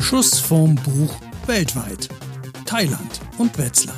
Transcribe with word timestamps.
Schuss 0.00 0.38
vom 0.38 0.74
Buch 0.76 1.14
weltweit. 1.46 2.08
Thailand 2.66 3.20
und 3.38 3.56
Wetzlar. 3.58 3.96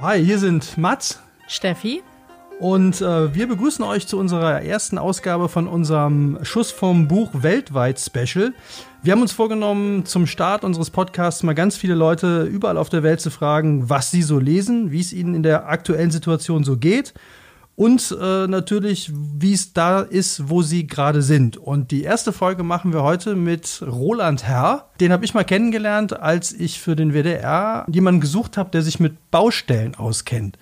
Hi, 0.00 0.24
hier 0.24 0.38
sind 0.38 0.78
Mats, 0.78 1.18
Steffi 1.46 2.02
und 2.60 3.00
äh, 3.00 3.34
wir 3.34 3.48
begrüßen 3.48 3.84
euch 3.84 4.06
zu 4.06 4.18
unserer 4.18 4.62
ersten 4.62 4.98
Ausgabe 4.98 5.48
von 5.48 5.66
unserem 5.66 6.38
Schuss 6.42 6.70
vom 6.70 7.08
Buch 7.08 7.30
weltweit 7.32 7.98
Special. 7.98 8.52
Wir 9.02 9.12
haben 9.12 9.22
uns 9.22 9.32
vorgenommen, 9.32 10.04
zum 10.04 10.26
Start 10.26 10.62
unseres 10.62 10.90
Podcasts 10.90 11.42
mal 11.42 11.54
ganz 11.54 11.76
viele 11.76 11.94
Leute 11.94 12.42
überall 12.42 12.76
auf 12.76 12.90
der 12.90 13.02
Welt 13.02 13.20
zu 13.20 13.30
fragen, 13.30 13.88
was 13.88 14.10
sie 14.10 14.22
so 14.22 14.38
lesen, 14.38 14.92
wie 14.92 15.00
es 15.00 15.12
ihnen 15.14 15.34
in 15.34 15.42
der 15.42 15.68
aktuellen 15.68 16.10
Situation 16.10 16.62
so 16.62 16.76
geht 16.76 17.14
und 17.80 18.14
äh, 18.20 18.46
natürlich, 18.46 19.10
wie 19.14 19.54
es 19.54 19.72
da 19.72 20.02
ist, 20.02 20.50
wo 20.50 20.60
sie 20.60 20.86
gerade 20.86 21.22
sind. 21.22 21.56
Und 21.56 21.90
die 21.90 22.02
erste 22.02 22.30
Folge 22.30 22.62
machen 22.62 22.92
wir 22.92 23.02
heute 23.02 23.36
mit 23.36 23.82
Roland 23.86 24.44
Herr. 24.44 24.90
Den 25.00 25.12
habe 25.12 25.24
ich 25.24 25.32
mal 25.32 25.44
kennengelernt, 25.44 26.20
als 26.20 26.52
ich 26.52 26.78
für 26.78 26.94
den 26.94 27.14
WDR 27.14 27.86
jemanden 27.88 28.20
gesucht 28.20 28.58
habe, 28.58 28.68
der 28.70 28.82
sich 28.82 29.00
mit 29.00 29.30
Baustellen 29.30 29.94
auskennt. 29.94 30.58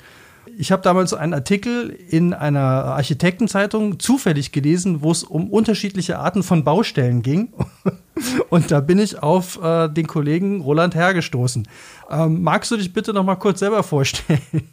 Ich 0.60 0.72
habe 0.72 0.82
damals 0.82 1.14
einen 1.14 1.34
Artikel 1.34 1.90
in 1.90 2.34
einer 2.34 2.58
Architektenzeitung 2.58 4.00
zufällig 4.00 4.50
gelesen, 4.50 5.02
wo 5.02 5.12
es 5.12 5.22
um 5.22 5.50
unterschiedliche 5.50 6.18
Arten 6.18 6.42
von 6.42 6.64
Baustellen 6.64 7.22
ging. 7.22 7.52
Und 8.50 8.72
da 8.72 8.80
bin 8.80 8.98
ich 8.98 9.22
auf 9.22 9.62
äh, 9.62 9.88
den 9.88 10.08
Kollegen 10.08 10.60
Roland 10.60 10.96
hergestoßen. 10.96 11.68
Ähm, 12.10 12.42
magst 12.42 12.72
du 12.72 12.76
dich 12.76 12.92
bitte 12.92 13.12
noch 13.12 13.22
mal 13.22 13.36
kurz 13.36 13.60
selber 13.60 13.82
vorstellen? 13.82 14.42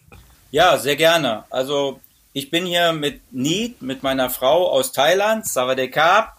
Ja, 0.52 0.78
sehr 0.78 0.96
gerne. 0.96 1.44
Also 1.50 2.00
ich 2.32 2.50
bin 2.50 2.66
hier 2.66 2.94
mit 2.94 3.20
Need, 3.34 3.82
mit 3.82 4.04
meiner 4.04 4.30
Frau 4.30 4.70
aus 4.72 4.94
Thailand, 4.94 5.46
Savadekap. 5.46 6.38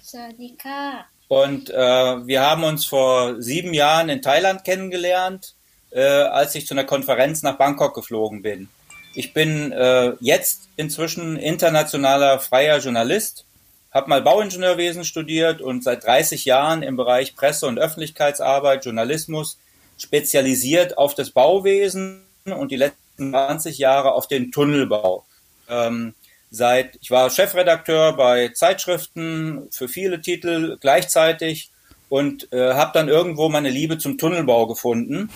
Savadekap. 0.00 1.06
Und 1.26 1.68
äh, 1.68 1.74
wir 1.74 2.42
haben 2.42 2.62
uns 2.62 2.84
vor 2.84 3.42
sieben 3.42 3.74
Jahren 3.74 4.08
in 4.08 4.22
Thailand 4.22 4.62
kennengelernt 4.62 5.56
äh, 5.90 6.02
als 6.02 6.54
ich 6.54 6.66
zu 6.66 6.74
einer 6.74 6.84
Konferenz 6.84 7.42
nach 7.42 7.56
Bangkok 7.56 7.94
geflogen 7.94 8.42
bin. 8.42 8.68
Ich 9.14 9.32
bin 9.32 9.72
äh, 9.72 10.12
jetzt 10.20 10.68
inzwischen 10.76 11.36
internationaler 11.36 12.38
freier 12.38 12.78
Journalist, 12.78 13.44
habe 13.90 14.08
mal 14.08 14.22
Bauingenieurwesen 14.22 15.04
studiert 15.04 15.60
und 15.60 15.82
seit 15.82 16.04
30 16.04 16.44
Jahren 16.44 16.82
im 16.82 16.96
Bereich 16.96 17.34
Presse- 17.34 17.66
und 17.66 17.78
Öffentlichkeitsarbeit, 17.78 18.84
Journalismus 18.84 19.58
spezialisiert 19.98 20.96
auf 20.96 21.14
das 21.14 21.30
Bauwesen 21.30 22.22
und 22.44 22.70
die 22.70 22.76
letzten 22.76 23.30
20 23.30 23.78
Jahre 23.78 24.12
auf 24.12 24.28
den 24.28 24.52
Tunnelbau. 24.52 25.24
Ähm, 25.68 26.14
seit 26.50 26.96
ich 27.00 27.10
war 27.10 27.30
Chefredakteur 27.30 28.12
bei 28.16 28.48
Zeitschriften 28.50 29.68
für 29.72 29.88
viele 29.88 30.20
Titel 30.20 30.78
gleichzeitig 30.80 31.70
und 32.08 32.52
äh, 32.52 32.74
habe 32.74 32.92
dann 32.94 33.08
irgendwo 33.08 33.48
meine 33.48 33.70
Liebe 33.70 33.98
zum 33.98 34.18
Tunnelbau 34.18 34.68
gefunden 34.68 35.30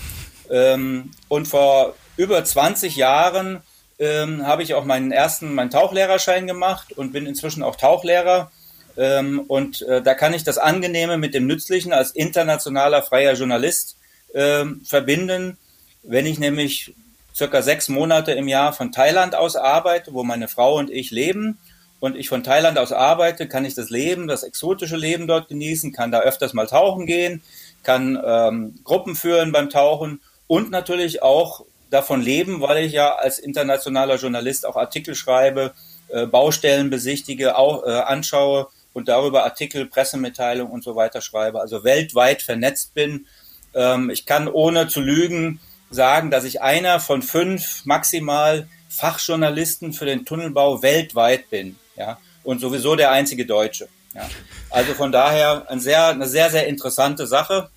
ähm, 0.54 1.10
und 1.26 1.48
vor 1.48 1.96
über 2.16 2.44
20 2.44 2.94
Jahren 2.94 3.60
ähm, 3.98 4.46
habe 4.46 4.62
ich 4.62 4.74
auch 4.74 4.84
meinen 4.84 5.10
ersten, 5.10 5.52
meinen 5.52 5.70
Tauchlehrerschein 5.70 6.46
gemacht 6.46 6.92
und 6.92 7.12
bin 7.12 7.26
inzwischen 7.26 7.64
auch 7.64 7.74
Tauchlehrer. 7.74 8.52
Ähm, 8.96 9.40
und 9.40 9.82
äh, 9.82 10.00
da 10.00 10.14
kann 10.14 10.32
ich 10.32 10.44
das 10.44 10.58
Angenehme 10.58 11.18
mit 11.18 11.34
dem 11.34 11.48
Nützlichen 11.48 11.92
als 11.92 12.12
internationaler 12.12 13.02
freier 13.02 13.34
Journalist 13.34 13.96
ähm, 14.32 14.82
verbinden. 14.84 15.58
Wenn 16.04 16.24
ich 16.24 16.38
nämlich 16.38 16.94
circa 17.34 17.60
sechs 17.60 17.88
Monate 17.88 18.30
im 18.30 18.46
Jahr 18.46 18.72
von 18.72 18.92
Thailand 18.92 19.34
aus 19.34 19.56
arbeite, 19.56 20.14
wo 20.14 20.22
meine 20.22 20.46
Frau 20.46 20.76
und 20.76 20.88
ich 20.88 21.10
leben, 21.10 21.58
und 21.98 22.16
ich 22.16 22.28
von 22.28 22.44
Thailand 22.44 22.78
aus 22.78 22.92
arbeite, 22.92 23.48
kann 23.48 23.64
ich 23.64 23.74
das 23.74 23.88
Leben, 23.88 24.28
das 24.28 24.42
exotische 24.42 24.96
Leben 24.96 25.26
dort 25.26 25.48
genießen, 25.48 25.90
kann 25.92 26.12
da 26.12 26.20
öfters 26.20 26.52
mal 26.52 26.66
tauchen 26.66 27.06
gehen, 27.06 27.42
kann 27.82 28.22
ähm, 28.22 28.74
Gruppen 28.84 29.16
führen 29.16 29.52
beim 29.52 29.70
Tauchen 29.70 30.20
und 30.46 30.70
natürlich 30.70 31.22
auch 31.22 31.64
davon 31.90 32.20
leben, 32.20 32.60
weil 32.60 32.84
ich 32.84 32.92
ja 32.92 33.14
als 33.14 33.38
internationaler 33.38 34.16
Journalist 34.16 34.66
auch 34.66 34.76
Artikel 34.76 35.14
schreibe, 35.14 35.74
äh, 36.08 36.26
Baustellen 36.26 36.90
besichtige, 36.90 37.56
auch, 37.56 37.84
äh, 37.84 37.90
anschaue 37.90 38.68
und 38.92 39.08
darüber 39.08 39.44
Artikel, 39.44 39.86
Pressemitteilungen 39.86 40.72
und 40.72 40.84
so 40.84 40.96
weiter 40.96 41.20
schreibe. 41.20 41.60
Also 41.60 41.84
weltweit 41.84 42.42
vernetzt 42.42 42.94
bin. 42.94 43.26
Ähm, 43.74 44.10
ich 44.10 44.26
kann 44.26 44.48
ohne 44.48 44.88
zu 44.88 45.00
lügen 45.00 45.60
sagen, 45.90 46.30
dass 46.30 46.44
ich 46.44 46.62
einer 46.62 47.00
von 47.00 47.22
fünf 47.22 47.84
maximal 47.84 48.68
Fachjournalisten 48.88 49.92
für 49.92 50.04
den 50.04 50.24
Tunnelbau 50.24 50.82
weltweit 50.82 51.50
bin. 51.50 51.76
Ja, 51.96 52.18
und 52.42 52.60
sowieso 52.60 52.96
der 52.96 53.10
einzige 53.10 53.46
Deutsche. 53.46 53.88
Ja. 54.14 54.28
Also 54.70 54.94
von 54.94 55.12
daher 55.12 55.68
ein 55.68 55.80
sehr, 55.80 56.08
eine 56.08 56.28
sehr, 56.28 56.50
sehr 56.50 56.66
interessante 56.66 57.26
Sache. 57.26 57.70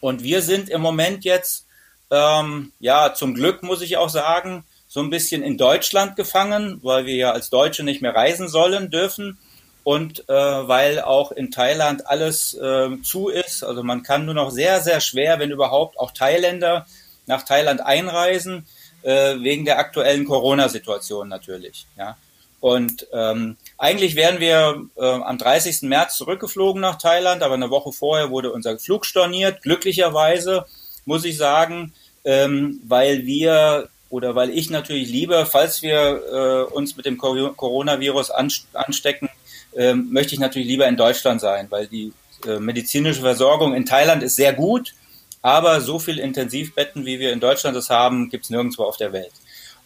Und 0.00 0.22
wir 0.22 0.42
sind 0.42 0.68
im 0.68 0.82
Moment 0.82 1.24
jetzt 1.24 1.66
ähm, 2.14 2.72
ja, 2.78 3.12
zum 3.14 3.34
Glück 3.34 3.62
muss 3.62 3.82
ich 3.82 3.96
auch 3.96 4.08
sagen, 4.08 4.64
so 4.86 5.00
ein 5.00 5.10
bisschen 5.10 5.42
in 5.42 5.58
Deutschland 5.58 6.14
gefangen, 6.14 6.78
weil 6.84 7.06
wir 7.06 7.16
ja 7.16 7.32
als 7.32 7.50
Deutsche 7.50 7.82
nicht 7.82 8.02
mehr 8.02 8.14
reisen 8.14 8.48
sollen 8.48 8.90
dürfen 8.90 9.38
und 9.82 10.28
äh, 10.28 10.32
weil 10.32 11.00
auch 11.00 11.32
in 11.32 11.50
Thailand 11.50 12.06
alles 12.06 12.54
äh, 12.54 12.90
zu 13.02 13.28
ist. 13.28 13.64
Also 13.64 13.82
man 13.82 14.04
kann 14.04 14.24
nur 14.24 14.34
noch 14.34 14.50
sehr, 14.50 14.80
sehr 14.80 15.00
schwer, 15.00 15.40
wenn 15.40 15.50
überhaupt, 15.50 15.98
auch 15.98 16.12
Thailänder 16.12 16.86
nach 17.26 17.42
Thailand 17.42 17.80
einreisen, 17.80 18.66
äh, 19.02 19.34
wegen 19.40 19.64
der 19.64 19.78
aktuellen 19.80 20.24
Corona-Situation 20.24 21.28
natürlich. 21.28 21.86
Ja. 21.98 22.16
Und 22.60 23.08
ähm, 23.12 23.56
eigentlich 23.76 24.14
wären 24.14 24.38
wir 24.38 24.86
äh, 24.96 25.04
am 25.04 25.36
30. 25.36 25.82
März 25.82 26.16
zurückgeflogen 26.16 26.80
nach 26.80 26.98
Thailand, 26.98 27.42
aber 27.42 27.54
eine 27.54 27.70
Woche 27.70 27.92
vorher 27.92 28.30
wurde 28.30 28.52
unser 28.52 28.78
Flug 28.78 29.04
storniert. 29.04 29.62
Glücklicherweise 29.62 30.64
muss 31.04 31.24
ich 31.24 31.36
sagen, 31.36 31.92
ähm, 32.24 32.80
weil 32.84 33.26
wir 33.26 33.88
oder 34.10 34.36
weil 34.36 34.50
ich 34.50 34.70
natürlich 34.70 35.08
lieber, 35.08 35.44
falls 35.44 35.82
wir 35.82 36.22
äh, 36.70 36.72
uns 36.72 36.96
mit 36.96 37.04
dem 37.04 37.18
Coronavirus 37.18 38.30
anstecken, 38.30 39.28
ähm, 39.76 40.08
möchte 40.12 40.34
ich 40.34 40.40
natürlich 40.40 40.68
lieber 40.68 40.86
in 40.86 40.96
Deutschland 40.96 41.40
sein, 41.40 41.66
weil 41.70 41.88
die 41.88 42.12
äh, 42.46 42.60
medizinische 42.60 43.22
Versorgung 43.22 43.74
in 43.74 43.86
Thailand 43.86 44.22
ist 44.22 44.36
sehr 44.36 44.52
gut, 44.52 44.94
aber 45.42 45.80
so 45.80 45.98
viel 45.98 46.18
Intensivbetten, 46.18 47.04
wie 47.06 47.18
wir 47.18 47.32
in 47.32 47.40
Deutschland 47.40 47.76
es 47.76 47.90
haben, 47.90 48.30
gibt 48.30 48.44
es 48.44 48.50
nirgendwo 48.50 48.84
auf 48.84 48.96
der 48.96 49.12
Welt. 49.12 49.32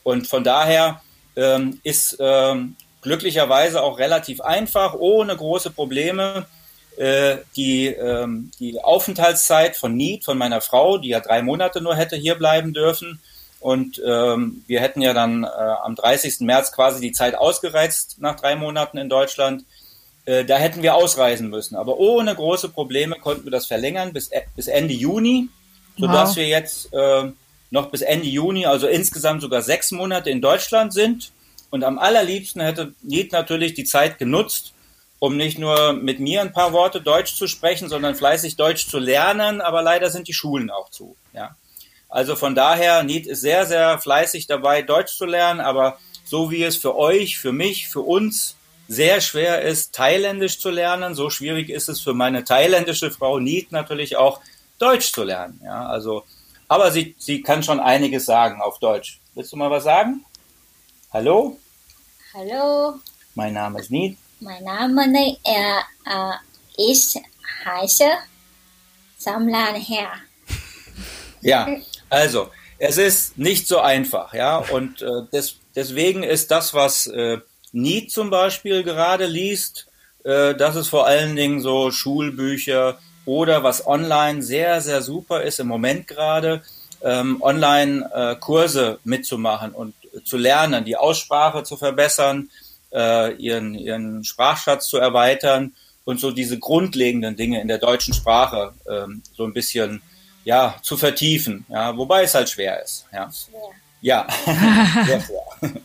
Und 0.02 0.26
von 0.26 0.44
daher 0.44 1.00
ähm, 1.34 1.80
ist 1.82 2.16
ähm, 2.20 2.76
glücklicherweise 3.00 3.82
auch 3.82 3.98
relativ 3.98 4.40
einfach, 4.40 4.94
ohne 4.94 5.36
große 5.36 5.70
Probleme, 5.70 6.46
äh, 6.98 7.38
die, 7.56 7.86
ähm, 7.86 8.50
die 8.58 8.80
Aufenthaltszeit 8.82 9.76
von 9.76 9.96
Need, 9.96 10.24
von 10.24 10.36
meiner 10.36 10.60
Frau, 10.60 10.98
die 10.98 11.10
ja 11.10 11.20
drei 11.20 11.42
Monate 11.42 11.80
nur 11.80 11.94
hätte 11.94 12.16
hier 12.16 12.34
bleiben 12.34 12.74
dürfen. 12.74 13.20
Und 13.60 14.00
ähm, 14.04 14.64
wir 14.66 14.80
hätten 14.80 15.00
ja 15.00 15.14
dann 15.14 15.44
äh, 15.44 15.46
am 15.46 15.94
30. 15.94 16.40
März 16.40 16.72
quasi 16.72 17.00
die 17.00 17.12
Zeit 17.12 17.34
ausgereizt 17.34 18.16
nach 18.18 18.36
drei 18.36 18.56
Monaten 18.56 18.98
in 18.98 19.08
Deutschland. 19.08 19.64
Äh, 20.24 20.44
da 20.44 20.58
hätten 20.58 20.82
wir 20.82 20.94
ausreisen 20.94 21.50
müssen. 21.50 21.76
Aber 21.76 21.98
ohne 21.98 22.34
große 22.34 22.68
Probleme 22.68 23.16
konnten 23.16 23.44
wir 23.44 23.52
das 23.52 23.66
verlängern 23.66 24.12
bis, 24.12 24.28
äh, 24.28 24.42
bis 24.54 24.66
Ende 24.66 24.94
Juni, 24.94 25.48
sodass 25.96 26.30
wow. 26.30 26.36
wir 26.36 26.46
jetzt 26.48 26.92
äh, 26.92 27.30
noch 27.70 27.90
bis 27.90 28.02
Ende 28.02 28.26
Juni, 28.26 28.66
also 28.66 28.86
insgesamt 28.86 29.42
sogar 29.42 29.62
sechs 29.62 29.90
Monate 29.90 30.30
in 30.30 30.40
Deutschland 30.40 30.92
sind. 30.92 31.32
Und 31.70 31.84
am 31.84 31.98
allerliebsten 31.98 32.60
hätte 32.62 32.94
Need 33.02 33.32
natürlich 33.32 33.74
die 33.74 33.84
Zeit 33.84 34.18
genutzt, 34.18 34.72
um 35.18 35.36
nicht 35.36 35.58
nur 35.58 35.92
mit 35.92 36.20
mir 36.20 36.40
ein 36.40 36.52
paar 36.52 36.72
Worte 36.72 37.00
Deutsch 37.00 37.34
zu 37.34 37.46
sprechen, 37.46 37.88
sondern 37.88 38.14
fleißig 38.14 38.56
Deutsch 38.56 38.86
zu 38.86 38.98
lernen, 38.98 39.60
aber 39.60 39.82
leider 39.82 40.10
sind 40.10 40.28
die 40.28 40.34
Schulen 40.34 40.70
auch 40.70 40.90
zu. 40.90 41.16
Ja. 41.32 41.56
Also 42.08 42.36
von 42.36 42.54
daher, 42.54 43.02
Need 43.02 43.26
ist 43.26 43.40
sehr, 43.40 43.66
sehr 43.66 43.98
fleißig 43.98 44.46
dabei, 44.46 44.82
Deutsch 44.82 45.16
zu 45.16 45.26
lernen, 45.26 45.60
aber 45.60 45.98
so 46.24 46.50
wie 46.50 46.62
es 46.62 46.76
für 46.76 46.96
euch, 46.96 47.38
für 47.38 47.52
mich, 47.52 47.88
für 47.88 48.00
uns 48.00 48.56
sehr 48.86 49.20
schwer 49.20 49.62
ist, 49.62 49.94
Thailändisch 49.94 50.58
zu 50.58 50.70
lernen, 50.70 51.14
so 51.14 51.28
schwierig 51.28 51.68
ist 51.68 51.88
es 51.88 52.00
für 52.00 52.14
meine 52.14 52.44
thailändische 52.44 53.10
Frau 53.10 53.38
Need 53.38 53.72
natürlich 53.72 54.16
auch, 54.16 54.40
Deutsch 54.78 55.12
zu 55.12 55.24
lernen. 55.24 55.60
Ja, 55.64 55.86
also, 55.86 56.24
aber 56.68 56.92
sie, 56.92 57.14
sie 57.18 57.42
kann 57.42 57.62
schon 57.62 57.80
einiges 57.80 58.24
sagen 58.24 58.62
auf 58.62 58.78
Deutsch. 58.78 59.18
Willst 59.34 59.52
du 59.52 59.56
mal 59.56 59.70
was 59.70 59.84
sagen? 59.84 60.24
Hallo? 61.12 61.58
Hallo. 62.32 62.94
Mein 63.34 63.54
Name 63.54 63.80
ist 63.80 63.90
Need. 63.90 64.16
Mein 64.40 64.62
Name 64.62 65.36
äh, 65.44 66.92
ist 66.92 67.18
heiße 67.64 68.04
Samlan 69.18 69.74
Herr. 69.74 70.12
Ja, 71.40 71.68
also 72.08 72.50
es 72.78 72.98
ist 72.98 73.36
nicht 73.36 73.66
so 73.66 73.80
einfach, 73.80 74.32
ja, 74.34 74.58
und 74.58 75.02
äh, 75.02 75.08
des, 75.32 75.56
deswegen 75.74 76.22
ist 76.22 76.52
das, 76.52 76.72
was 76.72 77.08
äh, 77.08 77.38
Need 77.72 78.12
zum 78.12 78.30
Beispiel 78.30 78.84
gerade 78.84 79.26
liest, 79.26 79.88
äh, 80.22 80.54
das 80.54 80.76
ist 80.76 80.88
vor 80.88 81.08
allen 81.08 81.34
Dingen 81.34 81.60
so 81.60 81.90
Schulbücher 81.90 82.98
oder 83.24 83.64
was 83.64 83.86
online 83.88 84.42
sehr, 84.42 84.80
sehr 84.80 85.02
super 85.02 85.42
ist 85.42 85.58
im 85.58 85.66
Moment 85.66 86.06
gerade, 86.06 86.62
ähm, 87.02 87.42
Online-Kurse 87.42 88.98
äh, 89.04 89.08
mitzumachen 89.08 89.72
und 89.72 89.94
zu 90.24 90.36
lernen, 90.36 90.84
die 90.84 90.96
Aussprache 90.96 91.64
zu 91.64 91.76
verbessern, 91.76 92.50
äh, 92.92 93.34
ihren, 93.34 93.74
ihren 93.74 94.24
Sprachschatz 94.24 94.88
zu 94.88 94.98
erweitern 94.98 95.74
und 96.04 96.20
so 96.20 96.30
diese 96.30 96.58
grundlegenden 96.58 97.36
Dinge 97.36 97.60
in 97.60 97.68
der 97.68 97.78
deutschen 97.78 98.14
Sprache 98.14 98.72
ähm, 98.90 99.22
so 99.34 99.44
ein 99.44 99.52
bisschen 99.52 100.02
ja, 100.44 100.76
zu 100.82 100.96
vertiefen, 100.96 101.66
ja, 101.68 101.96
wobei 101.96 102.22
es 102.22 102.34
halt 102.34 102.48
schwer 102.48 102.82
ist. 102.82 103.06
Ja, 103.12 103.30
ja. 104.00 104.26
sehr 105.06 105.20
schwer. 105.20 105.72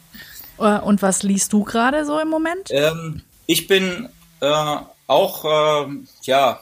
Äh, 0.60 0.80
und 0.82 1.02
was 1.02 1.24
liest 1.24 1.52
du 1.52 1.64
gerade 1.64 2.06
so 2.06 2.20
im 2.20 2.30
Moment? 2.30 2.70
Ähm, 2.70 3.24
ich 3.48 3.66
bin 3.66 4.08
äh, 4.40 4.78
auch, 5.08 5.46
äh, 5.46 5.88
ja, 6.22 6.60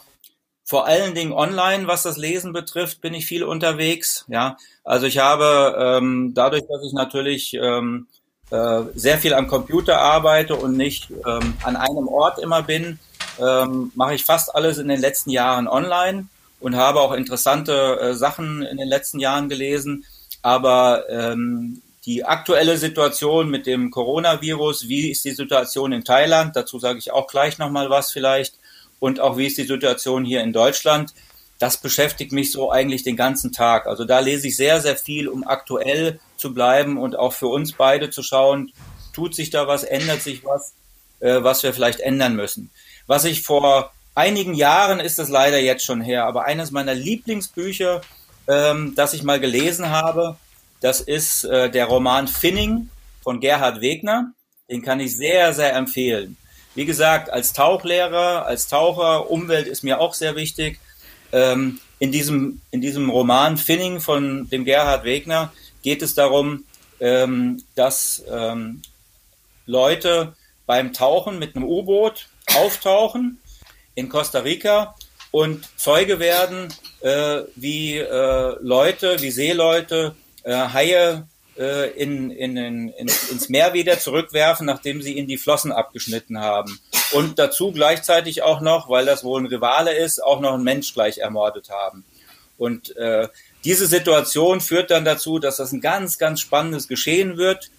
vor 0.64 0.88
allen 0.88 1.14
Dingen 1.14 1.34
online, 1.34 1.88
was 1.88 2.04
das 2.04 2.16
Lesen 2.16 2.54
betrifft, 2.54 3.02
bin 3.02 3.14
ich 3.14 3.26
viel 3.26 3.44
unterwegs. 3.44 4.24
Ja, 4.30 4.56
also 4.86 5.06
ich 5.06 5.18
habe 5.18 5.76
ähm, 5.78 6.32
dadurch, 6.34 6.64
dass 6.70 6.86
ich 6.86 6.94
natürlich 6.94 7.54
ähm, 7.54 8.08
äh, 8.51 8.83
sehr 8.95 9.18
viel 9.18 9.33
am 9.33 9.48
Computer 9.48 10.00
arbeite 10.00 10.56
und 10.56 10.77
nicht 10.77 11.09
ähm, 11.09 11.53
an 11.63 11.75
einem 11.75 12.07
Ort 12.07 12.39
immer 12.39 12.63
bin, 12.63 13.00
ähm, 13.39 13.92
mache 13.95 14.13
ich 14.13 14.25
fast 14.25 14.53
alles 14.53 14.77
in 14.77 14.88
den 14.88 15.00
letzten 15.00 15.30
Jahren 15.30 15.68
online 15.68 16.27
und 16.59 16.75
habe 16.75 17.00
auch 17.00 17.13
interessante 17.13 18.00
äh, 18.00 18.13
Sachen 18.13 18.62
in 18.62 18.77
den 18.77 18.88
letzten 18.88 19.19
Jahren 19.19 19.50
gelesen. 19.50 20.06
Aber 20.42 21.09
ähm, 21.09 21.81
die 22.06 22.25
aktuelle 22.25 22.77
Situation 22.77 23.50
mit 23.50 23.68
dem 23.68 23.92
Coronavirus, 23.92 24.88
wie 24.88 25.12
ist 25.12 25.24
die 25.24 25.31
Situation 25.31 25.92
in 25.92 26.03
Thailand? 26.03 26.56
Dazu 26.56 26.80
sage 26.80 27.00
ich 27.00 27.12
auch 27.12 27.27
gleich 27.27 27.57
nochmal 27.57 27.89
was 27.89 28.12
vielleicht. 28.12 28.56
Und 29.00 29.19
auch 29.19 29.38
wie 29.38 29.48
ist 29.48 29.57
die 29.57 29.63
Situation 29.63 30.25
hier 30.25 30.42
in 30.42 30.53
Deutschland? 30.53 31.13
Das 31.62 31.78
beschäftigt 31.78 32.31
mich 32.31 32.52
so 32.52 32.72
eigentlich 32.72 33.04
den 33.04 33.16
ganzen 33.16 33.52
Tag. 33.52 33.86
Also 33.86 34.04
da 34.04 34.19
lese 34.19 34.48
ich 34.48 34.58
sehr, 34.58 34.81
sehr 34.81 34.96
viel, 34.98 35.28
um 35.28 35.48
aktuell 35.48 36.19
zu 36.36 36.56
bleiben 36.56 36.98
und 36.98 37.16
auch 37.16 37.34
für 37.34 37.46
uns 37.50 37.74
beide 37.74 38.10
zu 38.10 38.24
schauen, 38.24 38.74
tut 39.13 39.36
sich 39.36 39.52
da 39.52 39.68
was, 39.68 39.84
ändert 39.84 40.24
sich 40.24 40.44
was, 40.44 40.74
äh, 41.19 41.44
was 41.44 41.62
wir 41.62 41.72
vielleicht 41.72 42.00
ändern 42.00 42.36
müssen. 42.36 42.72
Was 43.06 43.25
ich 43.25 43.44
vor 43.44 43.92
einigen 44.16 44.56
Jahren 44.56 45.00
ist 45.00 45.19
das 45.19 45.30
leider 45.30 45.60
jetzt 45.60 45.86
schon 45.86 46.02
her, 46.02 46.25
aber 46.25 46.46
eines 46.46 46.72
meiner 46.72 46.96
Lieblingsbücher, 46.96 48.02
ähm, 48.48 48.94
das 48.96 49.13
ich 49.13 49.22
mal 49.22 49.40
gelesen 49.40 49.92
habe, 49.92 50.38
das 50.80 51.00
ist 51.00 51.44
äh, 51.44 51.69
der 51.69 51.86
Roman 51.86 52.28
Finning 52.28 52.90
von 53.22 53.40
Gerhard 53.40 53.81
Wegner. 53.81 54.34
Den 54.68 54.81
kann 54.81 55.00
ich 55.00 55.16
sehr, 55.16 55.54
sehr 55.54 55.75
empfehlen. 55.75 56.38
Wie 56.74 56.86
gesagt, 56.86 57.30
als 57.30 57.54
Tauchlehrer, 57.54 58.48
als 58.48 58.68
Taucher, 58.68 59.30
Umwelt 59.30 59.68
ist 59.68 59.84
mir 59.84 60.00
auch 60.00 60.16
sehr 60.16 60.36
wichtig. 60.36 60.80
Ähm, 61.31 61.80
in, 62.00 62.12
diesem, 62.12 62.62
in 62.72 62.81
diesem 62.81 63.10
Roman 63.10 63.57
Finning 63.57 64.00
von 64.00 64.50
dem 64.50 64.66
Gerhard 64.66 65.04
Wegner 65.04 65.54
geht 65.81 66.01
es 66.01 66.16
darum, 66.16 66.66
ähm, 67.00 67.63
dass 67.75 68.24
ähm, 68.30 68.81
Leute 69.66 70.33
beim 70.66 70.94
Tauchen 70.94 71.39
mit 71.39 71.56
einem 71.56 71.66
U-Boot 71.66 72.28
auftauchen 72.56 73.39
in 73.95 74.10
Costa 74.10 74.39
Rica 74.39 74.95
und 75.31 75.68
Zeuge 75.78 76.19
werden, 76.19 76.74
äh, 77.01 77.42
wie 77.56 77.98
äh, 77.98 78.56
Leute, 78.62 79.22
wie 79.22 79.31
Seeleute 79.31 80.16
äh, 80.44 80.54
Haie 80.54 81.27
in, 81.56 82.31
in, 82.31 82.57
in, 82.57 82.89
ins 82.98 83.50
Meer 83.50 83.74
wieder 83.74 84.00
zurückwerfen, 84.00 84.65
nachdem 84.65 85.01
sie 85.01 85.18
ihnen 85.18 85.27
die 85.27 85.38
Flossen 85.38 85.71
abgeschnitten 85.71 86.39
haben. 86.39 86.80
Und 87.12 87.39
dazu 87.39 87.71
gleichzeitig 87.71 88.42
auch 88.42 88.62
noch, 88.62 88.89
weil 88.89 89.06
das 89.06 89.24
wohl 89.24 89.42
ein 89.42 89.48
Rivale 89.48 89.94
ist, 89.94 90.24
auch 90.24 90.39
noch 90.39 90.53
einen 90.53 90.63
Mensch 90.63 90.94
gleich 90.94 91.18
ermordet 91.18 91.69
haben. 91.69 92.06
Und 92.57 92.95
äh, 92.95 93.27
diese 93.63 93.88
Situation 93.88 94.62
führt 94.62 94.92
dann 94.92 95.06
dazu, 95.06 95.39
dass 95.39 95.57
das 95.57 95.71
ein 95.71 95.81
ganz, 95.81 96.18
ganz 96.18 96.42
spannendes 96.42 96.88
Geschehen 96.88 97.38
wird. 97.38 97.69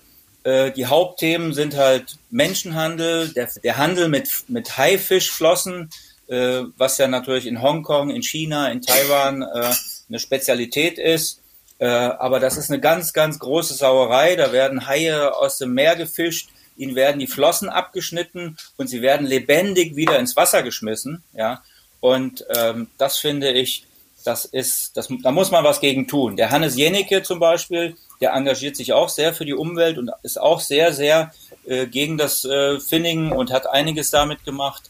Äh, 0.44 0.72
die 0.72 0.86
Hauptthemen 0.86 1.54
sind 1.54 1.76
halt 1.76 2.16
Menschenhandel, 2.30 3.28
der, 3.28 3.48
der 3.62 3.76
Handel 3.76 4.08
mit, 4.08 4.28
mit 4.48 4.76
Haifischflossen, 4.76 5.90
äh, 6.28 6.62
was 6.76 6.98
ja 6.98 7.08
natürlich 7.08 7.46
in 7.46 7.62
Hongkong, 7.62 8.10
in 8.10 8.22
China, 8.22 8.70
in 8.70 8.82
Taiwan 8.82 9.42
äh, 9.42 9.72
eine 10.08 10.18
Spezialität 10.18 10.98
ist. 10.98 11.41
Äh, 11.82 11.86
aber 11.86 12.38
das 12.38 12.58
ist 12.58 12.70
eine 12.70 12.78
ganz, 12.78 13.12
ganz 13.12 13.40
große 13.40 13.74
Sauerei. 13.74 14.36
Da 14.36 14.52
werden 14.52 14.86
Haie 14.86 15.34
aus 15.34 15.58
dem 15.58 15.74
Meer 15.74 15.96
gefischt, 15.96 16.50
ihnen 16.76 16.94
werden 16.94 17.18
die 17.18 17.26
Flossen 17.26 17.68
abgeschnitten 17.68 18.56
und 18.76 18.86
sie 18.86 19.02
werden 19.02 19.26
lebendig 19.26 19.96
wieder 19.96 20.16
ins 20.20 20.36
Wasser 20.36 20.62
geschmissen. 20.62 21.24
Ja, 21.36 21.60
und 21.98 22.46
ähm, 22.54 22.86
das 22.98 23.18
finde 23.18 23.50
ich, 23.50 23.84
das 24.24 24.44
ist, 24.44 24.96
das, 24.96 25.08
da 25.24 25.32
muss 25.32 25.50
man 25.50 25.64
was 25.64 25.80
gegen 25.80 26.06
tun. 26.06 26.36
Der 26.36 26.50
Hannes 26.50 26.76
Jennecke 26.76 27.24
zum 27.24 27.40
Beispiel, 27.40 27.96
der 28.20 28.32
engagiert 28.34 28.76
sich 28.76 28.92
auch 28.92 29.08
sehr 29.08 29.34
für 29.34 29.44
die 29.44 29.54
Umwelt 29.54 29.98
und 29.98 30.12
ist 30.22 30.40
auch 30.40 30.60
sehr, 30.60 30.92
sehr 30.92 31.32
äh, 31.66 31.88
gegen 31.88 32.16
das 32.16 32.44
äh, 32.44 32.78
Finningen 32.78 33.32
und 33.32 33.50
hat 33.50 33.68
einiges 33.68 34.10
damit 34.10 34.44
gemacht. 34.44 34.88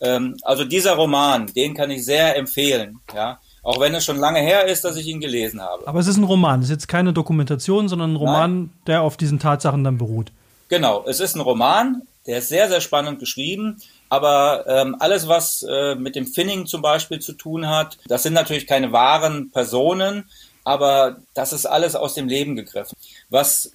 Ähm, 0.00 0.38
also 0.42 0.64
dieser 0.64 0.94
Roman, 0.94 1.46
den 1.46 1.74
kann 1.74 1.92
ich 1.92 2.04
sehr 2.04 2.34
empfehlen. 2.34 2.98
Ja, 3.14 3.38
auch 3.62 3.80
wenn 3.80 3.94
es 3.94 4.04
schon 4.04 4.18
lange 4.18 4.40
her 4.40 4.66
ist, 4.66 4.84
dass 4.84 4.96
ich 4.96 5.06
ihn 5.06 5.20
gelesen 5.20 5.60
habe. 5.60 5.86
Aber 5.86 6.00
es 6.00 6.06
ist 6.06 6.16
ein 6.16 6.24
Roman, 6.24 6.60
es 6.60 6.66
ist 6.66 6.72
jetzt 6.72 6.88
keine 6.88 7.12
Dokumentation, 7.12 7.88
sondern 7.88 8.12
ein 8.12 8.16
Roman, 8.16 8.58
Nein. 8.58 8.70
der 8.86 9.02
auf 9.02 9.16
diesen 9.16 9.38
Tatsachen 9.38 9.84
dann 9.84 9.98
beruht. 9.98 10.32
Genau, 10.68 11.04
es 11.06 11.20
ist 11.20 11.36
ein 11.36 11.40
Roman, 11.40 12.02
der 12.26 12.38
ist 12.38 12.48
sehr, 12.48 12.68
sehr 12.68 12.80
spannend 12.80 13.18
geschrieben. 13.18 13.80
Aber 14.08 14.66
ähm, 14.66 14.96
alles, 14.98 15.28
was 15.28 15.64
äh, 15.68 15.94
mit 15.94 16.16
dem 16.16 16.26
Finning 16.26 16.66
zum 16.66 16.82
Beispiel 16.82 17.20
zu 17.20 17.32
tun 17.32 17.68
hat, 17.68 17.98
das 18.06 18.22
sind 18.22 18.34
natürlich 18.34 18.66
keine 18.66 18.92
wahren 18.92 19.50
Personen, 19.50 20.24
aber 20.64 21.16
das 21.34 21.52
ist 21.52 21.66
alles 21.66 21.96
aus 21.96 22.14
dem 22.14 22.28
Leben 22.28 22.54
gegriffen. 22.56 22.96
Was 23.30 23.72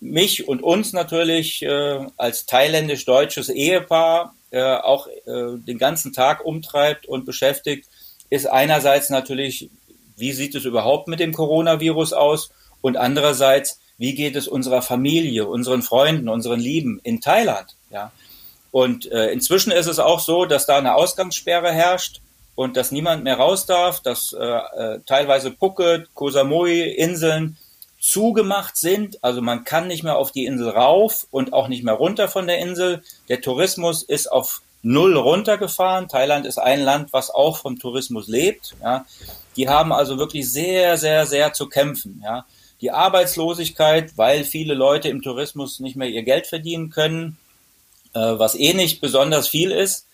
mich 0.00 0.48
und 0.48 0.62
uns 0.62 0.92
natürlich 0.92 1.62
äh, 1.62 2.06
als 2.16 2.46
thailändisch-deutsches 2.46 3.48
Ehepaar 3.48 4.34
äh, 4.50 4.62
auch 4.62 5.06
äh, 5.06 5.58
den 5.58 5.78
ganzen 5.78 6.12
Tag 6.12 6.44
umtreibt 6.44 7.06
und 7.06 7.24
beschäftigt, 7.24 7.88
ist 8.30 8.46
einerseits 8.46 9.10
natürlich, 9.10 9.70
wie 10.16 10.32
sieht 10.32 10.54
es 10.54 10.64
überhaupt 10.64 11.08
mit 11.08 11.20
dem 11.20 11.32
Coronavirus 11.32 12.12
aus? 12.12 12.50
Und 12.80 12.96
andererseits, 12.96 13.80
wie 13.96 14.14
geht 14.14 14.36
es 14.36 14.48
unserer 14.48 14.82
Familie, 14.82 15.46
unseren 15.46 15.82
Freunden, 15.82 16.28
unseren 16.28 16.60
Lieben 16.60 17.00
in 17.02 17.20
Thailand? 17.20 17.74
Ja. 17.90 18.12
Und 18.70 19.10
äh, 19.10 19.30
inzwischen 19.32 19.72
ist 19.72 19.86
es 19.86 19.98
auch 19.98 20.20
so, 20.20 20.44
dass 20.44 20.66
da 20.66 20.78
eine 20.78 20.94
Ausgangssperre 20.94 21.72
herrscht 21.72 22.20
und 22.54 22.76
dass 22.76 22.92
niemand 22.92 23.24
mehr 23.24 23.36
raus 23.36 23.66
darf, 23.66 24.00
dass 24.00 24.32
äh, 24.32 24.44
äh, 24.44 25.00
teilweise 25.06 25.52
Phuket, 25.52 26.08
Koh 26.14 26.30
Samui, 26.30 26.82
Inseln 26.82 27.56
zugemacht 28.00 28.76
sind. 28.76 29.22
Also 29.24 29.42
man 29.42 29.64
kann 29.64 29.86
nicht 29.86 30.02
mehr 30.02 30.16
auf 30.16 30.32
die 30.32 30.44
Insel 30.44 30.68
rauf 30.70 31.26
und 31.30 31.52
auch 31.52 31.68
nicht 31.68 31.82
mehr 31.82 31.94
runter 31.94 32.28
von 32.28 32.46
der 32.46 32.58
Insel. 32.58 33.02
Der 33.28 33.40
Tourismus 33.40 34.02
ist 34.02 34.30
auf 34.30 34.62
null 34.82 35.16
runtergefahren. 35.16 36.08
Thailand 36.08 36.46
ist 36.46 36.58
ein 36.58 36.80
Land, 36.80 37.12
was 37.12 37.30
auch 37.30 37.58
vom 37.58 37.78
Tourismus 37.78 38.28
lebt. 38.28 38.74
Ja. 38.82 39.04
Die 39.56 39.68
haben 39.68 39.92
also 39.92 40.18
wirklich 40.18 40.50
sehr, 40.50 40.96
sehr, 40.98 41.26
sehr 41.26 41.52
zu 41.52 41.68
kämpfen. 41.68 42.20
Ja. 42.24 42.46
Die 42.80 42.90
Arbeitslosigkeit, 42.90 44.16
weil 44.16 44.44
viele 44.44 44.74
Leute 44.74 45.08
im 45.08 45.22
Tourismus 45.22 45.80
nicht 45.80 45.96
mehr 45.96 46.08
ihr 46.08 46.22
Geld 46.22 46.46
verdienen 46.46 46.90
können, 46.90 47.36
äh, 48.14 48.20
was 48.20 48.54
eh 48.54 48.72
nicht 48.72 49.00
besonders 49.00 49.48
viel 49.48 49.70
ist, 49.70 50.06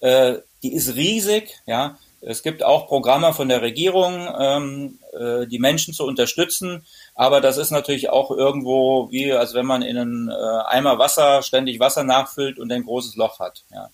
äh, 0.00 0.34
die 0.62 0.72
ist 0.72 0.94
riesig. 0.96 1.60
Ja. 1.66 1.98
Es 2.22 2.42
gibt 2.42 2.62
auch 2.62 2.86
Programme 2.86 3.32
von 3.32 3.48
der 3.48 3.62
Regierung, 3.62 4.28
ähm, 4.38 4.98
äh, 5.12 5.46
die 5.46 5.58
Menschen 5.58 5.94
zu 5.94 6.04
unterstützen. 6.04 6.84
Aber 7.14 7.40
das 7.40 7.56
ist 7.56 7.70
natürlich 7.70 8.10
auch 8.10 8.30
irgendwo 8.30 9.10
wie, 9.10 9.32
als 9.32 9.54
wenn 9.54 9.64
man 9.64 9.82
in 9.82 9.96
einen 9.96 10.28
äh, 10.28 10.34
Eimer 10.66 10.98
Wasser 10.98 11.42
ständig 11.42 11.80
Wasser 11.80 12.04
nachfüllt 12.04 12.58
und 12.58 12.70
ein 12.70 12.84
großes 12.84 13.16
Loch 13.16 13.38
hat. 13.38 13.62
Ja. 13.72 13.90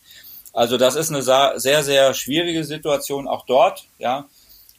Also 0.52 0.76
das 0.76 0.96
ist 0.96 1.10
eine 1.10 1.22
sehr, 1.22 1.84
sehr 1.84 2.14
schwierige 2.14 2.64
Situation 2.64 3.28
auch 3.28 3.44
dort, 3.44 3.84
ja, 3.98 4.24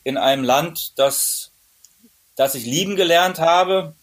in 0.04 0.18
einem 0.18 0.44
Land, 0.44 0.98
das, 0.98 1.52
das 2.36 2.56
ich 2.56 2.66
lieben 2.66 2.96
gelernt 2.96 3.40
habe. 3.40 3.94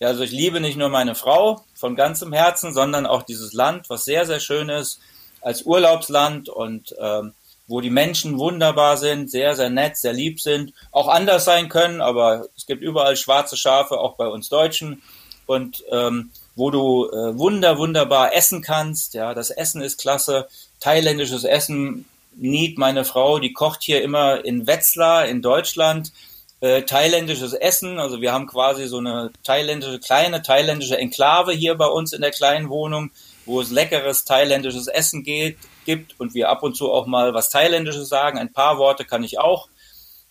Ja, 0.00 0.08
also 0.08 0.24
ich 0.24 0.32
liebe 0.32 0.60
nicht 0.60 0.76
nur 0.76 0.88
meine 0.88 1.14
Frau 1.14 1.64
von 1.74 1.94
ganzem 1.94 2.32
Herzen, 2.32 2.74
sondern 2.74 3.06
auch 3.06 3.22
dieses 3.22 3.52
Land, 3.52 3.88
was 3.88 4.04
sehr, 4.04 4.26
sehr 4.26 4.40
schön 4.40 4.68
ist 4.68 4.98
als 5.40 5.62
Urlaubsland 5.62 6.48
und 6.48 6.94
ähm, 6.98 7.32
wo 7.66 7.80
die 7.80 7.90
Menschen 7.90 8.38
wunderbar 8.38 8.96
sind, 8.96 9.30
sehr, 9.30 9.54
sehr 9.54 9.70
nett, 9.70 9.96
sehr 9.96 10.12
lieb 10.12 10.40
sind, 10.40 10.72
auch 10.92 11.08
anders 11.08 11.44
sein 11.44 11.68
können, 11.68 12.00
aber 12.00 12.46
es 12.56 12.66
gibt 12.66 12.82
überall 12.82 13.16
schwarze 13.16 13.56
Schafe, 13.56 13.98
auch 13.98 14.16
bei 14.16 14.26
uns 14.26 14.48
Deutschen. 14.48 15.02
Und 15.46 15.84
ähm, 15.90 16.30
wo 16.56 16.70
du 16.70 17.08
äh, 17.10 17.36
wunder, 17.36 17.78
wunderbar 17.78 18.34
essen 18.34 18.62
kannst. 18.62 19.14
Ja, 19.14 19.34
das 19.34 19.50
Essen 19.50 19.82
ist 19.82 19.98
klasse. 19.98 20.48
Thailändisches 20.80 21.44
Essen. 21.44 22.06
Niet, 22.36 22.78
meine 22.78 23.04
Frau, 23.04 23.38
die 23.38 23.52
kocht 23.52 23.82
hier 23.82 24.02
immer 24.02 24.44
in 24.44 24.66
Wetzlar 24.66 25.26
in 25.26 25.40
Deutschland. 25.40 26.12
Äh, 26.60 26.82
thailändisches 26.82 27.52
Essen. 27.52 27.98
Also 27.98 28.20
wir 28.20 28.32
haben 28.32 28.46
quasi 28.46 28.86
so 28.86 28.98
eine 28.98 29.30
thailändische, 29.42 30.00
kleine 30.00 30.42
thailändische 30.42 30.96
Enklave 30.96 31.52
hier 31.52 31.74
bei 31.74 31.86
uns 31.86 32.12
in 32.12 32.22
der 32.22 32.30
kleinen 32.30 32.70
Wohnung, 32.70 33.10
wo 33.46 33.60
es 33.60 33.70
leckeres 33.70 34.24
thailändisches 34.24 34.86
Essen 34.88 35.22
geht, 35.22 35.58
gibt 35.84 36.18
und 36.20 36.34
wir 36.34 36.48
ab 36.48 36.62
und 36.62 36.76
zu 36.76 36.90
auch 36.90 37.06
mal 37.06 37.34
was 37.34 37.50
Thailändisches 37.50 38.08
sagen. 38.08 38.38
Ein 38.38 38.52
paar 38.52 38.78
Worte 38.78 39.04
kann 39.04 39.24
ich 39.24 39.38
auch. 39.38 39.68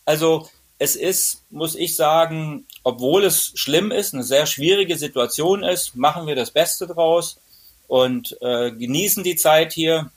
Also 0.06 0.48
es 0.80 0.96
ist, 0.96 1.44
muss 1.50 1.76
ich 1.76 1.96
sagen, 1.96 2.66
obwohl 2.84 3.24
es 3.24 3.52
schlimm 3.56 3.92
ist, 3.92 4.14
eine 4.14 4.24
sehr 4.24 4.46
schwierige 4.46 4.98
Situation 4.98 5.64
ist, 5.64 5.96
machen 5.96 6.28
wir 6.28 6.36
das 6.36 6.52
Beste 6.52 6.88
draus 6.88 7.40
und 7.88 8.38
äh, 8.42 8.72
genießen 8.72 9.24
die 9.24 9.36
Zeit 9.36 9.74
hier. 9.74 10.12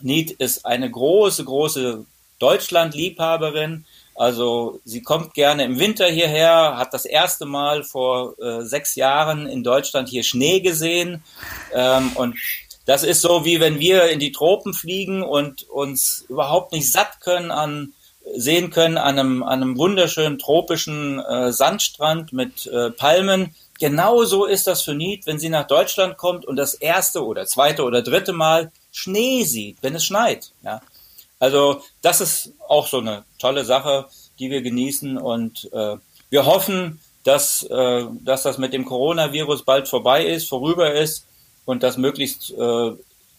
Nied 0.00 0.32
ist 0.32 0.66
eine 0.66 0.90
große, 0.90 1.44
große 1.44 2.04
Deutschland-Liebhaberin. 2.40 3.84
Also 4.14 4.80
sie 4.84 5.02
kommt 5.02 5.34
gerne 5.34 5.64
im 5.64 5.78
Winter 5.78 6.06
hierher, 6.06 6.76
hat 6.76 6.92
das 6.92 7.04
erste 7.04 7.46
Mal 7.46 7.84
vor 7.84 8.38
äh, 8.40 8.64
sechs 8.64 8.94
Jahren 8.96 9.46
in 9.46 9.62
Deutschland 9.62 10.08
hier 10.08 10.24
Schnee 10.24 10.60
gesehen. 10.60 11.22
Ähm, 11.72 12.10
und 12.16 12.36
das 12.86 13.04
ist 13.04 13.22
so, 13.22 13.44
wie 13.44 13.60
wenn 13.60 13.78
wir 13.78 14.10
in 14.10 14.18
die 14.18 14.32
Tropen 14.32 14.74
fliegen 14.74 15.22
und 15.22 15.68
uns 15.68 16.24
überhaupt 16.28 16.72
nicht 16.72 16.90
satt 16.90 17.20
können 17.20 17.50
an 17.50 17.92
sehen 18.34 18.70
können 18.70 18.98
an 18.98 19.18
einem, 19.18 19.42
an 19.42 19.62
einem 19.62 19.78
wunderschönen 19.78 20.38
tropischen 20.38 21.18
äh, 21.20 21.52
Sandstrand 21.52 22.32
mit 22.32 22.66
äh, 22.66 22.90
Palmen. 22.90 23.54
Genauso 23.78 24.44
ist 24.44 24.66
das 24.66 24.82
für 24.82 24.94
Nied, 24.94 25.26
wenn 25.26 25.38
sie 25.38 25.48
nach 25.48 25.66
Deutschland 25.66 26.16
kommt 26.16 26.44
und 26.44 26.56
das 26.56 26.74
erste 26.74 27.24
oder 27.24 27.46
zweite 27.46 27.82
oder 27.82 28.02
dritte 28.02 28.32
Mal 28.32 28.70
Schnee 28.92 29.42
sieht, 29.44 29.78
wenn 29.82 29.94
es 29.94 30.04
schneit. 30.04 30.52
Ja. 30.62 30.80
Also 31.40 31.82
das 32.00 32.20
ist 32.20 32.52
auch 32.68 32.86
so 32.86 32.98
eine 32.98 33.24
tolle 33.38 33.64
Sache, 33.64 34.06
die 34.38 34.50
wir 34.50 34.62
genießen 34.62 35.18
und 35.18 35.68
äh, 35.72 35.96
wir 36.30 36.46
hoffen, 36.46 37.00
dass, 37.24 37.64
äh, 37.64 38.04
dass 38.20 38.44
das 38.44 38.58
mit 38.58 38.72
dem 38.72 38.84
Coronavirus 38.84 39.64
bald 39.64 39.88
vorbei 39.88 40.26
ist, 40.26 40.48
vorüber 40.48 40.92
ist 40.92 41.26
und 41.64 41.82
dass 41.82 41.96
möglichst 41.96 42.52
äh, 42.52 42.92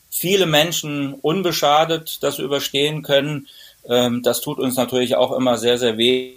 viele 0.10 0.46
Menschen 0.46 1.15
unbeschadet 1.15 2.22
das 2.22 2.39
überstehen 2.39 3.01
können. 3.01 3.48
Ähm, 3.88 4.22
das 4.24 4.42
tut 4.42 4.60
uns 4.60 4.75
natürlich 4.75 5.15
auch 5.15 5.32
immer 5.32 5.58
sehr, 5.58 5.77
sehr 5.77 5.98
weh, 5.98 6.36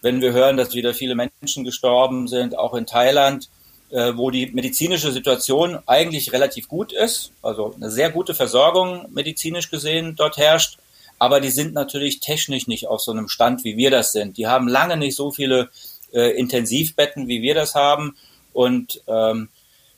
wenn 0.00 0.20
wir 0.20 0.32
hören, 0.32 0.56
dass 0.56 0.74
wieder 0.74 0.94
viele 0.94 1.14
Menschen 1.14 1.64
gestorben 1.64 2.26
sind, 2.26 2.58
auch 2.58 2.74
in 2.74 2.86
Thailand, 2.86 3.48
äh, 3.90 4.16
wo 4.16 4.30
die 4.30 4.46
medizinische 4.46 5.12
Situation 5.12 5.78
eigentlich 5.86 6.32
relativ 6.32 6.68
gut 6.68 6.92
ist, 6.92 7.32
also 7.42 7.74
eine 7.74 7.90
sehr 7.90 8.10
gute 8.10 8.34
Versorgung 8.34 9.06
medizinisch 9.12 9.70
gesehen 9.70 10.16
dort 10.16 10.38
herrscht. 10.38 10.78
Aber 11.18 11.40
die 11.40 11.50
sind 11.50 11.74
natürlich 11.74 12.18
technisch 12.18 12.66
nicht 12.66 12.88
auf 12.88 13.00
so 13.00 13.12
einem 13.12 13.28
Stand, 13.28 13.62
wie 13.62 13.76
wir 13.76 13.90
das 13.90 14.10
sind. 14.10 14.38
Die 14.38 14.48
haben 14.48 14.66
lange 14.66 14.96
nicht 14.96 15.14
so 15.14 15.30
viele 15.30 15.70
äh, 16.12 16.30
Intensivbetten, 16.36 17.28
wie 17.28 17.42
wir 17.42 17.54
das 17.54 17.76
haben. 17.76 18.16
Und 18.52 19.02
ähm, 19.06 19.48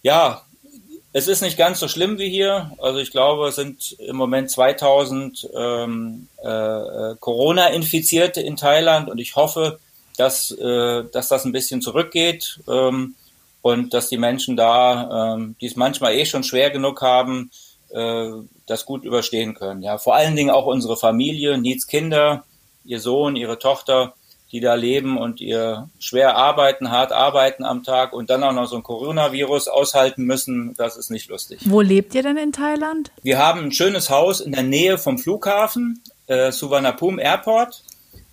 ja, 0.03 0.43
es 1.17 1.29
ist 1.29 1.43
nicht 1.43 1.57
ganz 1.57 1.79
so 1.79 1.87
schlimm 1.87 2.19
wie 2.19 2.29
hier. 2.29 2.73
Also 2.79 2.99
ich 2.99 3.13
glaube, 3.13 3.47
es 3.47 3.55
sind 3.55 3.93
im 4.01 4.17
Moment 4.17 4.51
2000 4.51 5.49
ähm, 5.57 6.29
äh, 6.43 6.49
äh, 6.49 7.17
Corona-Infizierte 7.21 8.41
in 8.41 8.57
Thailand 8.57 9.09
und 9.09 9.19
ich 9.19 9.37
hoffe, 9.37 9.79
dass, 10.17 10.51
äh, 10.51 11.05
dass 11.13 11.29
das 11.29 11.45
ein 11.45 11.53
bisschen 11.53 11.83
zurückgeht 11.83 12.59
ähm, 12.69 13.15
und 13.63 13.95
dass 13.95 14.09
die 14.09 14.19
Menschen 14.19 14.57
da, 14.57 15.37
ähm, 15.37 15.55
die 15.61 15.67
es 15.67 15.77
manchmal 15.77 16.15
eh 16.15 16.27
schon 16.27 16.43
schwer 16.43 16.71
genug 16.71 17.01
haben, 17.01 17.53
äh, 17.91 18.31
das 18.67 18.85
gut 18.85 19.05
überstehen 19.05 19.55
können. 19.55 19.83
Ja, 19.83 19.99
vor 19.99 20.17
allen 20.17 20.35
Dingen 20.35 20.51
auch 20.51 20.67
unsere 20.67 20.97
Familie, 20.97 21.59
Nieds 21.59 21.87
Kinder, 21.87 22.43
ihr 22.85 22.99
Sohn, 22.99 23.37
ihre 23.37 23.61
Tochter 23.61 24.15
die 24.55 24.61
da 24.61 24.75
leben 24.75 25.19
und 25.19 25.41
ihr 25.41 25.89
schwer 25.99 26.37
arbeiten, 26.37 26.93
hart 26.93 27.11
arbeiten 27.11 27.65
am 27.65 27.83
Tag 27.83 28.13
und 28.13 28.31
dann 28.31 28.45
auch 28.45 28.53
noch 28.53 28.67
so 28.67 28.77
ein 28.77 28.85
Coronavirus 28.85 29.67
aushalten 29.67 30.23
müssen, 30.27 30.75
das 30.77 30.97
ist 30.97 31.11
nicht 31.11 31.29
lustig. 31.29 31.59
Wo 31.65 31.81
lebt 31.81 32.15
ihr 32.15 32.23
denn 32.23 32.37
in 32.37 32.53
Thailand? 32.53 33.11
Wir 33.25 33.39
haben 33.39 33.65
ein 33.65 33.73
schönes 33.73 34.11
Haus 34.11 34.41
in 34.41 34.53
der 34.53 34.63
Nähe 34.63 34.97
vom 34.97 35.19
Flughafen, 35.19 36.01
äh, 36.29 36.53
Suvarnabhumi 36.53 37.21
Airport. 37.21 37.83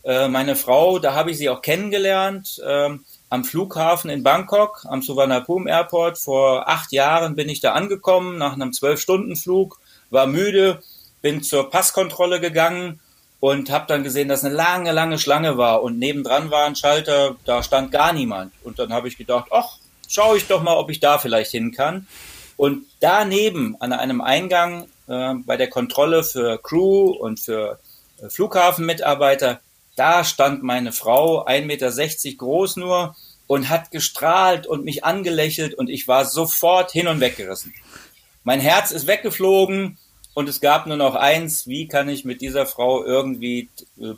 Äh, 0.04 0.28
meine 0.28 0.56
Frau, 0.56 1.00
da 1.00 1.16
habe 1.16 1.32
ich 1.32 1.40
sie 1.40 1.50
auch 1.50 1.64
kennengelernt, 1.64 2.62
äh, 2.64 2.90
am 3.30 3.44
Flughafen 3.44 4.12
in 4.12 4.22
Bangkok, 4.22 4.86
am 4.88 5.02
Suvarnabhumi 5.02 5.72
Airport. 5.72 6.20
Vor 6.20 6.70
acht 6.70 6.92
Jahren 6.92 7.36
bin 7.36 7.50
ich 7.50 7.62
da 7.62 7.74
angekommen, 7.74 8.38
nach 8.38 8.54
einem 8.54 8.74
Zwölf-Stunden-Flug, 8.74 9.80
war 10.12 10.28
müde, 10.28 10.84
bin 11.24 11.42
zur 11.42 11.72
Passkontrolle 11.72 12.40
gegangen 12.40 13.00
und 13.42 13.72
habe 13.72 13.88
dann 13.88 14.04
gesehen, 14.04 14.30
dass 14.30 14.46
eine 14.46 14.54
lange, 14.54 14.92
lange 14.92 15.18
Schlange 15.18 15.58
war 15.58 15.82
und 15.82 15.98
nebendran 15.98 16.52
war 16.52 16.68
ein 16.68 16.76
Schalter, 16.76 17.36
da 17.44 17.64
stand 17.64 17.92
gar 17.92 18.14
niemand. 18.14 18.54
Und 18.64 18.78
dann 18.78 18.94
habe 18.94 19.08
ich 19.08 19.18
gedacht, 19.18 19.48
ach, 19.52 19.78
schaue 20.08 20.38
ich 20.38 20.46
doch 20.46 20.62
mal, 20.62 20.78
ob 20.78 20.92
ich 20.92 21.00
da 21.00 21.18
vielleicht 21.18 21.50
hin 21.50 21.72
kann. 21.72 22.08
Und 22.56 22.86
daneben 23.00 23.76
an 23.80 23.94
einem 23.94 24.22
Eingang 24.22 24.86
äh, 25.08 25.34
bei 25.44 25.58
der 25.58 25.72
Kontrolle 25.72 26.24
für 26.24 26.60
Crew 26.60 27.10
und 27.10 27.40
für 27.40 27.80
äh, 28.22 28.30
Flughafenmitarbeiter, 28.30 29.60
da 29.96 30.24
stand 30.24 30.62
meine 30.62 30.92
Frau, 30.92 31.44
1,60 31.44 31.66
Meter 31.66 32.38
groß 32.38 32.76
nur, 32.76 33.16
und 33.48 33.70
hat 33.70 33.90
gestrahlt 33.90 34.68
und 34.68 34.86
mich 34.86 35.04
angelächelt 35.04 35.74
und 35.74 35.90
ich 35.90 36.08
war 36.08 36.26
sofort 36.26 36.92
hin 36.92 37.08
und 37.08 37.20
weggerissen. 37.20 37.74
Mein 38.44 38.60
Herz 38.60 38.92
ist 38.92 39.08
weggeflogen 39.08 39.98
und 40.34 40.50
es 40.50 40.62
gab 40.62 40.88
nur 40.88 40.98
noch 40.98 41.16
eins, 41.16 41.68
wie 41.68 41.88
kann 41.88 42.10
ich 42.10 42.26
mit 42.26 42.42
dieser 42.42 42.66
Frau 42.66 43.04
irgendwie 43.04 43.70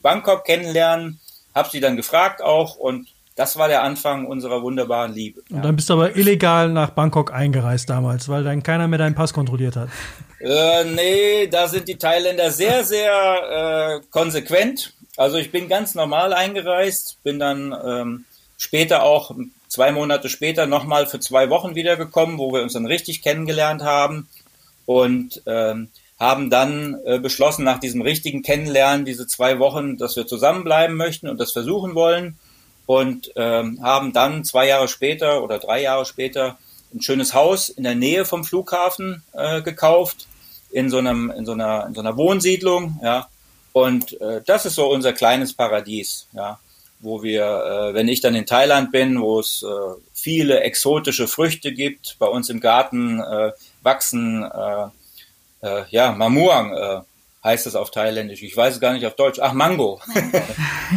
Bangkok 0.01 0.45
kennenlernen? 0.45 1.19
Hab 1.55 1.69
sie 1.69 1.79
dann 1.79 1.97
gefragt 1.97 2.41
auch 2.41 2.75
und 2.75 3.07
das 3.35 3.57
war 3.57 3.67
der 3.67 3.81
Anfang 3.81 4.27
unserer 4.27 4.61
wunderbaren 4.61 5.13
Liebe. 5.13 5.41
Und 5.49 5.63
dann 5.63 5.75
bist 5.75 5.89
du 5.89 5.93
aber 5.93 6.15
illegal 6.15 6.69
nach 6.69 6.91
Bangkok 6.91 7.33
eingereist 7.33 7.89
damals, 7.89 8.29
weil 8.29 8.43
dann 8.43 8.61
keiner 8.61 8.87
mehr 8.87 8.99
deinen 8.99 9.15
Pass 9.15 9.33
kontrolliert 9.33 9.75
hat. 9.75 9.89
Äh, 10.45 10.83
nee, 10.83 11.47
da 11.47 11.69
sind 11.69 11.87
die 11.87 11.95
Thailänder 11.95 12.51
sehr, 12.51 12.83
sehr 12.83 14.01
äh, 14.01 14.05
konsequent. 14.11 14.93
Also 15.15 15.37
ich 15.37 15.53
bin 15.53 15.69
ganz 15.69 15.95
normal 15.95 16.33
eingereist, 16.33 17.23
bin 17.23 17.39
dann 17.39 17.73
ähm, 17.85 18.25
später 18.57 19.03
auch 19.03 19.33
zwei 19.69 19.93
Monate 19.93 20.27
später 20.27 20.65
nochmal 20.65 21.05
für 21.05 21.21
zwei 21.21 21.49
Wochen 21.49 21.75
wiedergekommen, 21.75 22.39
wo 22.39 22.51
wir 22.51 22.61
uns 22.61 22.73
dann 22.73 22.85
richtig 22.85 23.21
kennengelernt 23.21 23.83
haben. 23.83 24.27
Und 24.85 25.41
ähm, 25.45 25.87
haben 26.23 26.49
dann 26.49 26.97
äh, 27.05 27.19
beschlossen, 27.19 27.65
nach 27.65 27.79
diesem 27.79 28.01
richtigen 28.01 28.41
Kennenlernen, 28.43 29.05
diese 29.05 29.27
zwei 29.27 29.59
Wochen, 29.59 29.97
dass 29.97 30.15
wir 30.15 30.25
zusammenbleiben 30.25 30.95
möchten 30.95 31.27
und 31.27 31.39
das 31.39 31.51
versuchen 31.51 31.95
wollen. 31.95 32.37
Und 32.85 33.31
ähm, 33.35 33.79
haben 33.81 34.11
dann 34.11 34.43
zwei 34.43 34.67
Jahre 34.67 34.87
später 34.87 35.43
oder 35.43 35.59
drei 35.59 35.81
Jahre 35.81 36.05
später 36.05 36.57
ein 36.93 37.01
schönes 37.01 37.33
Haus 37.33 37.69
in 37.69 37.83
der 37.83 37.95
Nähe 37.95 38.25
vom 38.25 38.43
Flughafen 38.43 39.23
äh, 39.33 39.61
gekauft, 39.61 40.27
in 40.71 40.89
so, 40.89 40.97
einem, 40.97 41.31
in, 41.31 41.45
so 41.45 41.53
einer, 41.53 41.85
in 41.87 41.93
so 41.93 42.01
einer 42.01 42.17
Wohnsiedlung. 42.17 42.99
Ja. 43.03 43.27
Und 43.71 44.19
äh, 44.21 44.41
das 44.45 44.65
ist 44.65 44.75
so 44.75 44.89
unser 44.89 45.13
kleines 45.13 45.53
Paradies, 45.53 46.27
ja, 46.33 46.59
wo 46.99 47.23
wir, 47.23 47.43
äh, 47.43 47.93
wenn 47.93 48.07
ich 48.07 48.21
dann 48.21 48.35
in 48.35 48.45
Thailand 48.45 48.91
bin, 48.91 49.21
wo 49.21 49.39
es 49.39 49.63
äh, 49.63 49.99
viele 50.13 50.61
exotische 50.61 51.27
Früchte 51.27 51.73
gibt, 51.73 52.17
bei 52.19 52.27
uns 52.27 52.49
im 52.49 52.59
Garten 52.59 53.19
äh, 53.19 53.51
wachsen 53.81 54.43
äh, 54.43 54.87
äh, 55.63 55.83
ja, 55.89 56.11
Mamuang 56.11 56.73
äh, 56.73 57.01
heißt 57.43 57.67
es 57.67 57.75
auf 57.75 57.91
Thailändisch. 57.91 58.43
Ich 58.43 58.55
weiß 58.55 58.75
es 58.75 58.79
gar 58.79 58.93
nicht 58.93 59.05
auf 59.05 59.15
Deutsch. 59.15 59.39
Ach, 59.41 59.53
Mango. 59.53 59.99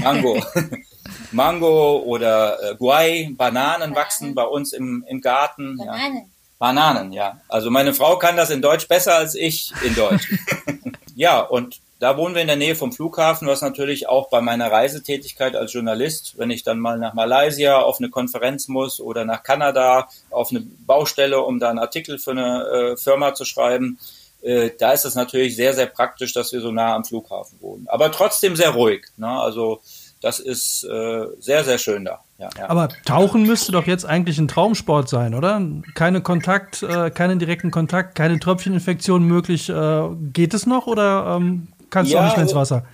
Mango. 0.03 0.43
Mango 1.33 1.99
oder 1.99 2.59
äh, 2.63 2.77
Guay, 2.77 3.31
Bananen 3.37 3.95
wachsen 3.95 4.35
bei 4.35 4.45
uns 4.45 4.73
im, 4.73 5.05
im 5.09 5.21
Garten. 5.21 5.77
Bananen. 5.79 6.17
Ja. 6.17 6.23
Bananen, 6.59 7.13
ja. 7.13 7.41
Also 7.49 7.71
meine 7.71 7.95
Frau 7.95 8.17
kann 8.17 8.37
das 8.37 8.51
in 8.51 8.63
Deutsch 8.63 8.89
besser 8.89 9.17
als 9.17 9.35
ich 9.35 9.73
in 9.85 9.95
Deutsch. 9.95 10.33
ja, 11.15 11.41
und 11.41 11.81
da 11.99 12.17
wohnen 12.17 12.35
wir 12.35 12.43
in 12.43 12.49
der 12.49 12.57
Nähe 12.57 12.75
vom 12.75 12.93
Flughafen, 12.93 13.49
was 13.49 13.63
natürlich 13.63 14.09
auch 14.09 14.29
bei 14.29 14.41
meiner 14.41 14.71
Reisetätigkeit 14.71 15.57
als 15.57 15.73
Journalist, 15.73 16.35
wenn 16.37 16.51
ich 16.51 16.63
dann 16.63 16.79
mal 16.79 16.99
nach 16.99 17.15
Malaysia 17.15 17.79
auf 17.79 17.99
eine 17.99 18.11
Konferenz 18.11 18.69
muss 18.69 19.01
oder 19.01 19.25
nach 19.25 19.43
Kanada 19.43 20.09
auf 20.31 20.51
eine 20.51 20.61
Baustelle, 20.61 21.41
um 21.41 21.59
da 21.59 21.71
einen 21.71 21.79
Artikel 21.79 22.19
für 22.19 22.33
eine 22.33 22.65
äh, 22.65 22.97
Firma 22.97 23.35
zu 23.35 23.45
schreiben, 23.45 23.99
äh, 24.47 24.71
da 24.79 24.93
ist 24.93 25.05
es 25.05 25.15
natürlich 25.15 25.57
sehr, 25.57 25.75
sehr 25.75 25.87
praktisch, 25.87 26.33
dass 26.33 26.53
wir 26.53 26.61
so 26.61 26.71
nah 26.71 26.95
am 26.95 27.05
Flughafen 27.05 27.61
wohnen. 27.61 27.87
Aber 27.89 28.13
trotzdem 28.13 28.55
sehr 28.55 28.71
ruhig. 28.71 29.07
Ne? 29.17 29.29
Also 29.29 29.81
das 30.21 30.39
ist 30.39 30.85
äh, 30.85 31.27
sehr, 31.41 31.65
sehr 31.65 31.79
schön 31.79 32.05
da. 32.05 32.21
Ja, 32.39 32.49
ja. 32.57 32.71
Aber 32.71 32.89
Tauchen 33.05 33.43
müsste 33.43 33.73
doch 33.73 33.87
jetzt 33.87 34.05
eigentlich 34.05 34.39
ein 34.39 34.49
Traumsport 34.49 35.09
sein, 35.09 35.35
oder? 35.35 35.61
Keine 35.95 36.21
Kontakt, 36.21 36.83
äh, 36.83 37.11
keinen 37.11 37.39
direkten 37.39 37.71
Kontakt, 37.71 38.15
keine 38.15 38.39
Tröpfcheninfektion 38.39 39.25
möglich. 39.25 39.69
Äh, 39.69 40.09
geht 40.33 40.55
es 40.55 40.67
noch 40.67 40.87
oder 40.87 41.37
ähm, 41.37 41.69
kannst 41.91 42.13
ja, 42.13 42.19
du 42.19 42.23
auch 42.23 42.27
nicht 42.29 42.37
mehr 42.37 42.45
ins 42.45 42.55
Wasser? 42.55 42.85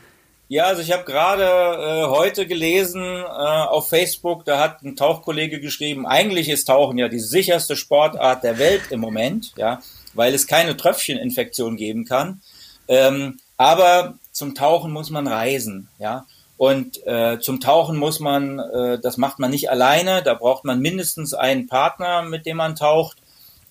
Ja, 0.48 0.64
also 0.64 0.82
ich 0.82 0.92
habe 0.92 1.04
gerade 1.04 1.44
äh, 1.44 2.06
heute 2.08 2.46
gelesen 2.46 3.02
äh, 3.02 3.24
auf 3.26 3.88
Facebook, 3.88 4.44
da 4.44 4.58
hat 4.58 4.82
ein 4.82 4.96
Tauchkollege 4.96 5.60
geschrieben, 5.60 6.06
eigentlich 6.06 6.48
ist 6.50 6.66
Tauchen 6.66 6.98
ja 6.98 7.08
die 7.08 7.20
sicherste 7.20 7.74
Sportart 7.74 8.44
der 8.44 8.58
Welt 8.58 8.82
im 8.90 9.00
Moment. 9.00 9.52
Ja, 9.56 9.80
weil 10.14 10.34
es 10.34 10.46
keine 10.46 10.76
Tröpfcheninfektion 10.76 11.76
geben 11.76 12.04
kann. 12.04 12.40
Ähm, 12.88 13.38
aber 13.56 14.14
zum 14.32 14.54
Tauchen 14.54 14.92
muss 14.92 15.10
man 15.10 15.26
reisen, 15.26 15.88
ja. 15.98 16.26
Und 16.56 17.04
äh, 17.06 17.40
zum 17.40 17.60
Tauchen 17.60 17.96
muss 17.96 18.20
man, 18.20 18.58
äh, 18.58 18.98
das 19.00 19.16
macht 19.16 19.38
man 19.38 19.50
nicht 19.50 19.70
alleine, 19.70 20.22
da 20.22 20.34
braucht 20.34 20.64
man 20.64 20.78
mindestens 20.78 21.34
einen 21.34 21.66
Partner, 21.66 22.22
mit 22.22 22.46
dem 22.46 22.58
man 22.58 22.76
taucht. 22.76 23.18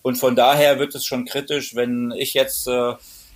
Und 0.02 0.16
von 0.18 0.36
daher 0.36 0.78
wird 0.78 0.94
es 0.96 1.06
schon 1.06 1.26
kritisch, 1.26 1.76
wenn 1.76 2.12
ich 2.12 2.34
jetzt 2.34 2.68
äh, 2.68 2.94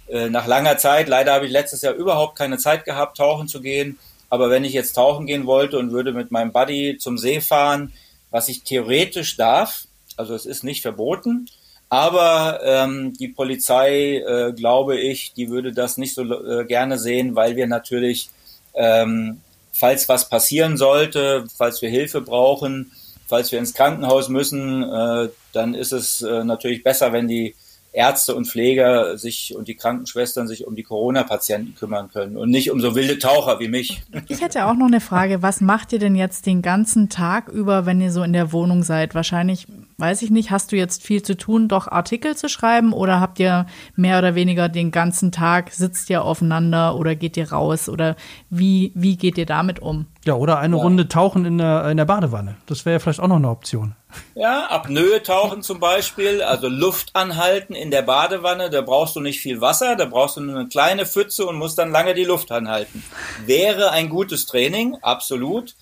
äh 0.09 0.29
nach 0.29 0.47
langer 0.47 0.77
Zeit, 0.77 1.07
leider 1.07 1.33
habe 1.33 1.45
ich 1.45 1.51
letztes 1.51 1.83
Jahr 1.83 1.93
überhaupt 1.93 2.37
keine 2.37 2.57
Zeit 2.57 2.83
gehabt, 2.83 3.17
tauchen 3.17 3.47
zu 3.47 3.61
gehen, 3.61 3.97
Aber 4.29 4.49
wenn 4.49 4.65
ich 4.65 4.73
jetzt 4.73 4.93
tauchen 4.93 5.25
gehen 5.25 5.45
wollte 5.45 5.77
und 5.77 5.91
würde 5.91 6.11
mit 6.11 6.31
meinem 6.31 6.51
Buddy 6.51 6.97
zum 6.97 7.17
See 7.17 7.39
fahren, 7.39 7.93
was 8.31 8.49
ich 8.49 8.63
theoretisch 8.63 9.37
darf, 9.37 9.87
also 10.17 10.35
es 10.35 10.45
ist 10.45 10.63
nicht 10.63 10.81
verboten, 10.81 11.47
aber 11.89 12.59
ähm, 12.63 13.13
die 13.13 13.27
Polizei, 13.27 14.17
äh, 14.17 14.53
glaube 14.53 14.97
ich, 14.97 15.33
die 15.33 15.49
würde 15.49 15.71
das 15.71 15.97
nicht 15.97 16.13
so 16.15 16.23
äh, 16.23 16.65
gerne 16.65 16.97
sehen, 16.97 17.35
weil 17.35 17.55
wir 17.55 17.67
natürlich, 17.67 18.29
ähm, 18.73 19.41
falls 19.71 20.09
was 20.09 20.29
passieren 20.29 20.77
sollte, 20.77 21.45
falls 21.55 21.81
wir 21.81 21.89
Hilfe 21.89 22.21
brauchen, 22.21 22.91
falls 23.27 23.51
wir 23.51 23.59
ins 23.59 23.73
Krankenhaus 23.73 24.29
müssen, 24.29 24.83
äh, 24.83 25.29
dann 25.53 25.73
ist 25.73 25.91
es 25.91 26.21
äh, 26.21 26.43
natürlich 26.43 26.83
besser, 26.83 27.13
wenn 27.13 27.27
die 27.27 27.55
Ärzte 27.95 28.35
und 28.35 28.45
Pfleger 28.45 29.17
sich 29.17 29.55
und 29.55 29.67
die 29.69 29.75
Krankenschwestern 29.75 30.47
sich 30.47 30.67
um 30.67 30.75
die 30.75 30.83
Corona-Patienten 30.83 31.75
kümmern 31.75 32.09
können 32.11 32.35
und 32.35 32.49
nicht 32.49 32.69
um 32.71 32.81
so 32.81 32.93
wilde 32.93 33.17
Taucher 33.19 33.59
wie 33.59 33.69
mich. 33.69 34.03
Ich 34.27 34.41
hätte 34.41 34.65
auch 34.65 34.73
noch 34.73 34.87
eine 34.87 34.99
Frage. 34.99 35.41
Was 35.41 35.61
macht 35.61 35.93
ihr 35.93 35.99
denn 35.99 36.15
jetzt 36.15 36.45
den 36.45 36.61
ganzen 36.61 37.07
Tag 37.07 37.47
über, 37.47 37.85
wenn 37.85 38.01
ihr 38.01 38.11
so 38.11 38.21
in 38.23 38.33
der 38.33 38.51
Wohnung 38.51 38.83
seid? 38.83 39.15
Wahrscheinlich, 39.15 39.65
weiß 39.97 40.21
ich 40.21 40.29
nicht, 40.29 40.51
hast 40.51 40.71
du 40.71 40.75
jetzt 40.75 41.03
viel 41.03 41.23
zu 41.23 41.37
tun, 41.37 41.67
doch 41.67 41.87
Artikel 41.87 42.35
zu 42.35 42.49
schreiben 42.49 42.93
oder 42.93 43.19
habt 43.19 43.39
ihr 43.39 43.65
mehr 43.95 44.19
oder 44.19 44.35
weniger 44.35 44.67
den 44.67 44.91
ganzen 44.91 45.31
Tag, 45.31 45.71
sitzt 45.71 46.09
ihr 46.09 46.23
aufeinander 46.23 46.95
oder 46.95 47.15
geht 47.15 47.37
ihr 47.37 47.51
raus 47.51 47.87
oder 47.87 48.15
wie, 48.49 48.91
wie 48.95 49.15
geht 49.15 49.37
ihr 49.37 49.45
damit 49.45 49.79
um? 49.79 50.07
Ja, 50.25 50.33
oder 50.33 50.59
eine 50.59 50.77
ja. 50.77 50.83
Runde 50.83 51.07
tauchen 51.07 51.45
in 51.45 51.57
der, 51.57 51.89
in 51.89 51.97
der 51.97 52.05
Badewanne. 52.05 52.55
Das 52.65 52.85
wäre 52.85 52.95
ja 52.95 52.99
vielleicht 52.99 53.19
auch 53.19 53.27
noch 53.27 53.37
eine 53.37 53.49
Option. 53.49 53.95
Ja, 54.33 54.67
Apnoe 54.69 55.21
tauchen 55.23 55.61
zum 55.61 55.79
Beispiel, 55.79 56.41
also 56.41 56.67
Luft 56.67 57.15
anhalten 57.15 57.73
in 57.73 57.91
der 57.91 58.01
Badewanne, 58.01 58.69
da 58.69 58.81
brauchst 58.81 59.15
du 59.15 59.19
nicht 59.19 59.39
viel 59.39 59.61
Wasser, 59.61 59.95
da 59.95 60.05
brauchst 60.05 60.37
du 60.37 60.41
nur 60.41 60.57
eine 60.57 60.67
kleine 60.69 61.05
Pfütze 61.05 61.45
und 61.45 61.57
musst 61.57 61.77
dann 61.77 61.91
lange 61.91 62.13
die 62.13 62.23
Luft 62.23 62.51
anhalten. 62.51 63.03
Wäre 63.45 63.91
ein 63.91 64.09
gutes 64.09 64.45
Training, 64.45 64.97
absolut. 65.01 65.75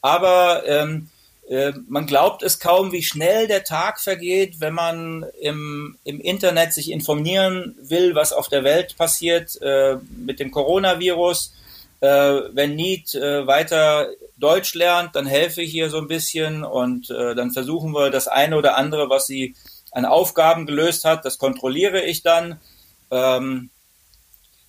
Aber 0.00 0.62
ähm, 0.66 1.08
äh, 1.08 1.21
man 1.88 2.06
glaubt 2.06 2.42
es 2.42 2.60
kaum, 2.60 2.92
wie 2.92 3.02
schnell 3.02 3.46
der 3.46 3.64
Tag 3.64 4.00
vergeht, 4.00 4.60
wenn 4.60 4.72
man 4.72 5.26
im, 5.40 5.98
im 6.04 6.20
Internet 6.20 6.72
sich 6.72 6.90
informieren 6.90 7.76
will, 7.82 8.14
was 8.14 8.32
auf 8.32 8.48
der 8.48 8.64
Welt 8.64 8.96
passiert 8.96 9.60
äh, 9.60 9.96
mit 10.16 10.40
dem 10.40 10.50
Coronavirus 10.50 11.52
äh, 12.02 12.42
wenn 12.52 12.74
Need 12.74 13.14
äh, 13.14 13.46
weiter 13.46 14.08
Deutsch 14.36 14.74
lernt, 14.74 15.14
dann 15.14 15.24
helfe 15.24 15.62
ich 15.62 15.70
hier 15.70 15.88
so 15.88 15.98
ein 15.98 16.08
bisschen 16.08 16.64
und 16.64 17.10
äh, 17.10 17.36
dann 17.36 17.52
versuchen 17.52 17.92
wir 17.92 18.10
das 18.10 18.26
eine 18.26 18.56
oder 18.56 18.76
andere, 18.76 19.08
was 19.08 19.28
sie 19.28 19.54
an 19.92 20.04
Aufgaben 20.04 20.66
gelöst 20.66 21.04
hat, 21.04 21.24
das 21.24 21.38
kontrolliere 21.38 22.02
ich 22.02 22.22
dann. 22.22 22.60
Ähm, 23.12 23.70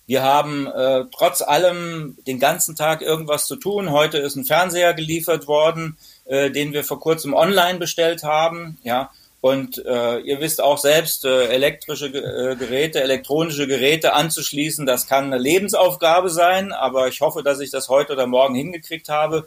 wir 0.06 0.22
haben 0.22 0.66
äh, 0.66 1.04
trotz 1.16 1.40
allem 1.40 2.16
den 2.26 2.38
ganzen 2.38 2.76
Tag 2.76 3.00
irgendwas 3.00 3.46
zu 3.46 3.56
tun. 3.56 3.90
Heute 3.90 4.18
ist 4.18 4.36
ein 4.36 4.44
Fernseher 4.44 4.92
geliefert 4.92 5.46
worden, 5.46 5.96
äh, 6.26 6.50
den 6.50 6.72
wir 6.72 6.84
vor 6.84 7.00
kurzem 7.00 7.32
online 7.32 7.78
bestellt 7.78 8.22
haben. 8.22 8.78
Ja, 8.82 9.10
und 9.44 9.84
äh, 9.84 10.20
ihr 10.20 10.40
wisst 10.40 10.62
auch 10.62 10.78
selbst, 10.78 11.26
äh, 11.26 11.48
elektrische 11.48 12.06
äh, 12.06 12.56
Geräte, 12.56 13.02
elektronische 13.02 13.66
Geräte 13.66 14.14
anzuschließen, 14.14 14.86
das 14.86 15.06
kann 15.06 15.26
eine 15.26 15.36
Lebensaufgabe 15.36 16.30
sein, 16.30 16.72
aber 16.72 17.08
ich 17.08 17.20
hoffe, 17.20 17.42
dass 17.42 17.60
ich 17.60 17.70
das 17.70 17.90
heute 17.90 18.14
oder 18.14 18.26
morgen 18.26 18.54
hingekriegt 18.54 19.10
habe. 19.10 19.46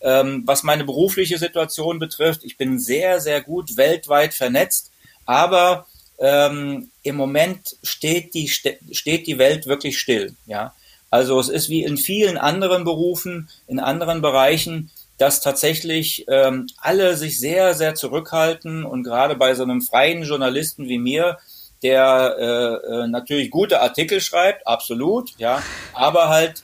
Ähm, 0.00 0.44
was 0.46 0.62
meine 0.62 0.84
berufliche 0.84 1.38
Situation 1.38 1.98
betrifft, 1.98 2.44
ich 2.44 2.56
bin 2.56 2.78
sehr, 2.78 3.20
sehr 3.20 3.40
gut 3.40 3.76
weltweit 3.76 4.34
vernetzt, 4.34 4.92
aber 5.26 5.86
ähm, 6.18 6.90
im 7.02 7.16
Moment 7.16 7.76
steht 7.82 8.34
die, 8.34 8.48
steht 8.48 9.26
die 9.26 9.38
Welt 9.38 9.66
wirklich 9.66 9.98
still. 9.98 10.34
Ja? 10.46 10.74
Also 11.10 11.38
es 11.40 11.48
ist 11.48 11.68
wie 11.68 11.82
in 11.82 11.96
vielen 11.96 12.38
anderen 12.38 12.84
Berufen, 12.84 13.48
in 13.66 13.80
anderen 13.80 14.22
Bereichen, 14.22 14.90
dass 15.18 15.40
tatsächlich 15.40 16.24
ähm, 16.28 16.66
alle 16.78 17.16
sich 17.16 17.38
sehr, 17.38 17.74
sehr 17.74 17.94
zurückhalten 17.94 18.84
und 18.84 19.02
gerade 19.02 19.36
bei 19.36 19.54
so 19.54 19.62
einem 19.62 19.82
freien 19.82 20.22
Journalisten 20.22 20.88
wie 20.88 20.98
mir, 20.98 21.38
der 21.82 22.36
äh, 22.38 22.92
äh, 22.92 23.06
natürlich 23.08 23.50
gute 23.50 23.80
Artikel 23.80 24.20
schreibt, 24.20 24.66
absolut, 24.66 25.38
ja, 25.38 25.62
aber 25.92 26.28
halt 26.28 26.62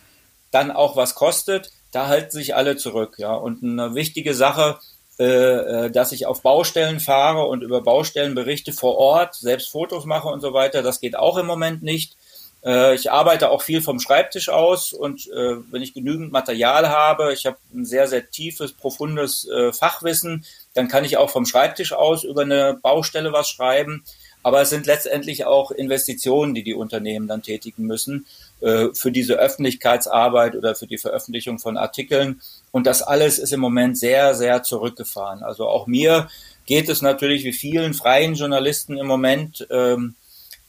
dann 0.50 0.70
auch 0.70 0.96
was 0.96 1.14
kostet, 1.14 1.70
da 1.92 2.06
halten 2.06 2.30
sich 2.30 2.54
alle 2.54 2.76
zurück, 2.76 3.16
ja. 3.18 3.34
Und 3.34 3.62
eine 3.62 3.94
wichtige 3.94 4.34
Sache, 4.34 4.78
dass 5.18 6.12
ich 6.12 6.26
auf 6.26 6.42
Baustellen 6.42 7.00
fahre 7.00 7.46
und 7.46 7.62
über 7.62 7.80
Baustellen 7.82 8.36
berichte 8.36 8.72
vor 8.72 8.96
Ort, 8.98 9.34
selbst 9.34 9.68
Fotos 9.68 10.04
mache 10.04 10.28
und 10.28 10.40
so 10.40 10.52
weiter, 10.52 10.80
das 10.80 11.00
geht 11.00 11.16
auch 11.16 11.36
im 11.38 11.46
Moment 11.46 11.82
nicht. 11.82 12.16
Äh, 12.64 12.94
ich 12.94 13.10
arbeite 13.10 13.50
auch 13.50 13.62
viel 13.62 13.82
vom 13.82 14.00
Schreibtisch 14.00 14.48
aus 14.48 14.92
und 14.92 15.26
äh, 15.28 15.56
wenn 15.70 15.82
ich 15.82 15.94
genügend 15.94 16.32
Material 16.32 16.88
habe, 16.88 17.32
ich 17.32 17.46
habe 17.46 17.56
ein 17.74 17.84
sehr, 17.84 18.08
sehr 18.08 18.30
tiefes, 18.30 18.72
profundes 18.72 19.48
äh, 19.48 19.72
Fachwissen, 19.72 20.44
dann 20.74 20.88
kann 20.88 21.04
ich 21.04 21.16
auch 21.16 21.30
vom 21.30 21.46
Schreibtisch 21.46 21.92
aus 21.92 22.24
über 22.24 22.42
eine 22.42 22.78
Baustelle 22.82 23.32
was 23.32 23.48
schreiben. 23.48 24.04
Aber 24.42 24.60
es 24.60 24.70
sind 24.70 24.86
letztendlich 24.86 25.46
auch 25.46 25.72
Investitionen, 25.72 26.54
die 26.54 26.62
die 26.62 26.74
Unternehmen 26.74 27.26
dann 27.26 27.42
tätigen 27.42 27.84
müssen 27.86 28.24
äh, 28.24 28.47
für 28.60 29.12
diese 29.12 29.34
Öffentlichkeitsarbeit 29.34 30.56
oder 30.56 30.74
für 30.74 30.86
die 30.86 30.98
Veröffentlichung 30.98 31.58
von 31.58 31.76
Artikeln. 31.76 32.40
Und 32.72 32.86
das 32.86 33.02
alles 33.02 33.38
ist 33.38 33.52
im 33.52 33.60
Moment 33.60 33.96
sehr, 33.96 34.34
sehr 34.34 34.62
zurückgefahren. 34.64 35.42
Also 35.44 35.68
auch 35.68 35.86
mir 35.86 36.28
geht 36.66 36.88
es 36.88 37.00
natürlich 37.00 37.44
wie 37.44 37.52
vielen 37.52 37.94
freien 37.94 38.34
Journalisten 38.34 38.98
im 38.98 39.06
Moment. 39.06 39.66
Ähm, 39.70 40.16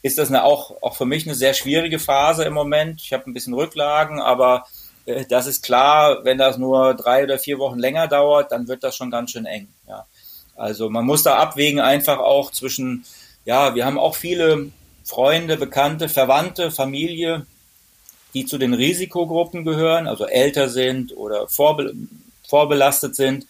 ist 0.02 0.18
das 0.18 0.28
eine, 0.28 0.44
auch, 0.44 0.82
auch 0.82 0.96
für 0.96 1.04
mich 1.04 1.26
eine 1.26 1.34
sehr 1.34 1.52
schwierige 1.52 1.98
Phase 1.98 2.44
im 2.44 2.54
Moment. 2.54 3.02
Ich 3.02 3.12
habe 3.12 3.28
ein 3.28 3.34
bisschen 3.34 3.54
Rücklagen, 3.54 4.18
aber 4.20 4.64
äh, 5.04 5.24
das 5.28 5.46
ist 5.46 5.62
klar, 5.62 6.24
wenn 6.24 6.38
das 6.38 6.58
nur 6.58 6.94
drei 6.94 7.24
oder 7.24 7.38
vier 7.38 7.58
Wochen 7.58 7.78
länger 7.78 8.08
dauert, 8.08 8.52
dann 8.52 8.68
wird 8.68 8.82
das 8.82 8.96
schon 8.96 9.10
ganz 9.10 9.32
schön 9.32 9.46
eng. 9.46 9.68
Ja. 9.86 10.06
Also 10.56 10.90
man 10.90 11.04
muss 11.04 11.22
da 11.22 11.36
abwägen 11.36 11.80
einfach 11.80 12.18
auch 12.18 12.50
zwischen, 12.50 13.04
ja, 13.44 13.74
wir 13.74 13.84
haben 13.84 13.98
auch 13.98 14.14
viele 14.14 14.70
Freunde, 15.04 15.56
Bekannte, 15.56 16.08
Verwandte, 16.08 16.70
Familie, 16.70 17.46
die 18.34 18.46
zu 18.46 18.58
den 18.58 18.74
Risikogruppen 18.74 19.64
gehören, 19.64 20.06
also 20.06 20.26
älter 20.26 20.68
sind 20.68 21.16
oder 21.16 21.48
vorbe 21.48 21.94
vorbelastet 22.48 23.14
sind. 23.14 23.46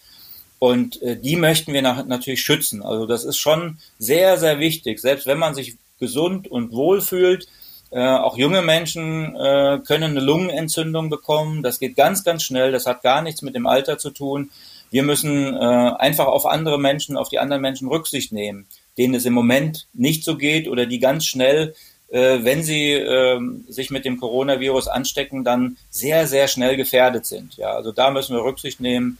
Und 0.59 1.01
äh, 1.01 1.17
die 1.17 1.35
möchten 1.35 1.73
wir 1.73 1.81
nach, 1.81 2.05
natürlich 2.05 2.41
schützen. 2.41 2.83
Also 2.83 3.07
das 3.07 3.23
ist 3.23 3.37
schon 3.37 3.79
sehr, 3.97 4.37
sehr 4.37 4.59
wichtig. 4.59 4.99
Selbst 4.99 5.25
wenn 5.25 5.39
man 5.39 5.55
sich 5.55 5.75
gesund 6.01 6.49
und 6.49 6.73
wohl 6.73 6.99
fühlt. 6.99 7.47
Äh, 7.91 7.99
auch 7.99 8.37
junge 8.37 8.61
Menschen 8.61 9.35
äh, 9.35 9.79
können 9.85 10.11
eine 10.11 10.19
Lungenentzündung 10.19 11.09
bekommen. 11.09 11.63
Das 11.63 11.79
geht 11.79 11.95
ganz, 11.95 12.25
ganz 12.25 12.43
schnell. 12.43 12.73
Das 12.73 12.85
hat 12.85 13.03
gar 13.03 13.21
nichts 13.21 13.41
mit 13.41 13.55
dem 13.55 13.67
Alter 13.67 13.97
zu 13.97 14.09
tun. 14.09 14.51
Wir 14.89 15.03
müssen 15.03 15.53
äh, 15.53 15.57
einfach 15.57 16.25
auf 16.25 16.45
andere 16.45 16.77
Menschen, 16.77 17.15
auf 17.15 17.29
die 17.29 17.39
anderen 17.39 17.61
Menschen 17.61 17.87
Rücksicht 17.87 18.33
nehmen, 18.33 18.67
denen 18.97 19.13
es 19.13 19.25
im 19.25 19.33
Moment 19.33 19.87
nicht 19.93 20.25
so 20.25 20.37
geht 20.37 20.67
oder 20.67 20.85
die 20.85 20.99
ganz 20.99 21.25
schnell, 21.25 21.75
äh, 22.11 22.43
wenn 22.43 22.61
sie 22.61 22.91
äh, 22.91 23.39
sich 23.69 23.89
mit 23.89 24.05
dem 24.05 24.19
Coronavirus 24.19 24.87
anstecken, 24.89 25.43
dann 25.43 25.77
sehr, 25.89 26.27
sehr 26.27 26.47
schnell 26.47 26.75
gefährdet 26.75 27.25
sind. 27.25 27.55
Ja, 27.57 27.71
also 27.71 27.91
da 27.91 28.11
müssen 28.11 28.35
wir 28.35 28.43
Rücksicht 28.43 28.81
nehmen. 28.81 29.17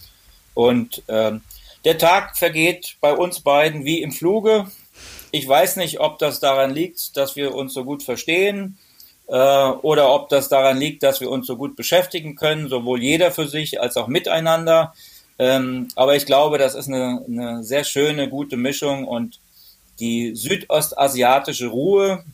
Und 0.54 1.02
äh, 1.08 1.32
der 1.86 1.98
Tag 1.98 2.38
vergeht 2.38 2.98
bei 3.00 3.14
uns 3.14 3.40
beiden 3.40 3.86
wie 3.86 4.02
im 4.02 4.12
Fluge. 4.12 4.68
Ich 5.32 5.48
weiß 5.48 5.78
nicht, 5.78 6.02
ob 6.02 6.20
das 6.20 6.42
daran 6.42 6.72
liegt, 6.72 7.16
dass 7.16 7.38
wir 7.38 7.56
uns 7.56 7.74
so 7.74 7.86
gut 7.86 8.04
verstehen 8.04 8.78
äh, 9.28 9.34
oder 9.34 10.14
ob 10.14 10.28
das 10.28 10.50
daran 10.50 10.78
liegt, 10.78 11.04
dass 11.04 11.22
wir 11.22 11.32
uns 11.32 11.48
so 11.48 11.56
gut 11.56 11.78
beschäftigen 11.78 12.36
können, 12.36 12.68
sowohl 12.68 13.02
jeder 13.02 13.32
für 13.32 13.48
sich 13.48 13.80
als 13.80 13.96
auch 13.96 14.08
miteinander. 14.08 14.94
Ähm, 15.40 15.88
aber 15.96 16.18
ich 16.18 16.26
glaube, 16.26 16.58
das 16.58 16.76
ist 16.76 16.90
eine, 16.90 17.24
eine 17.26 17.64
sehr 17.64 17.86
schöne, 17.86 18.28
gute 18.28 18.58
Mischung 18.58 19.08
und 19.08 19.40
die 20.02 20.36
südostasiatische 20.36 21.68
Ruhe, 21.68 22.26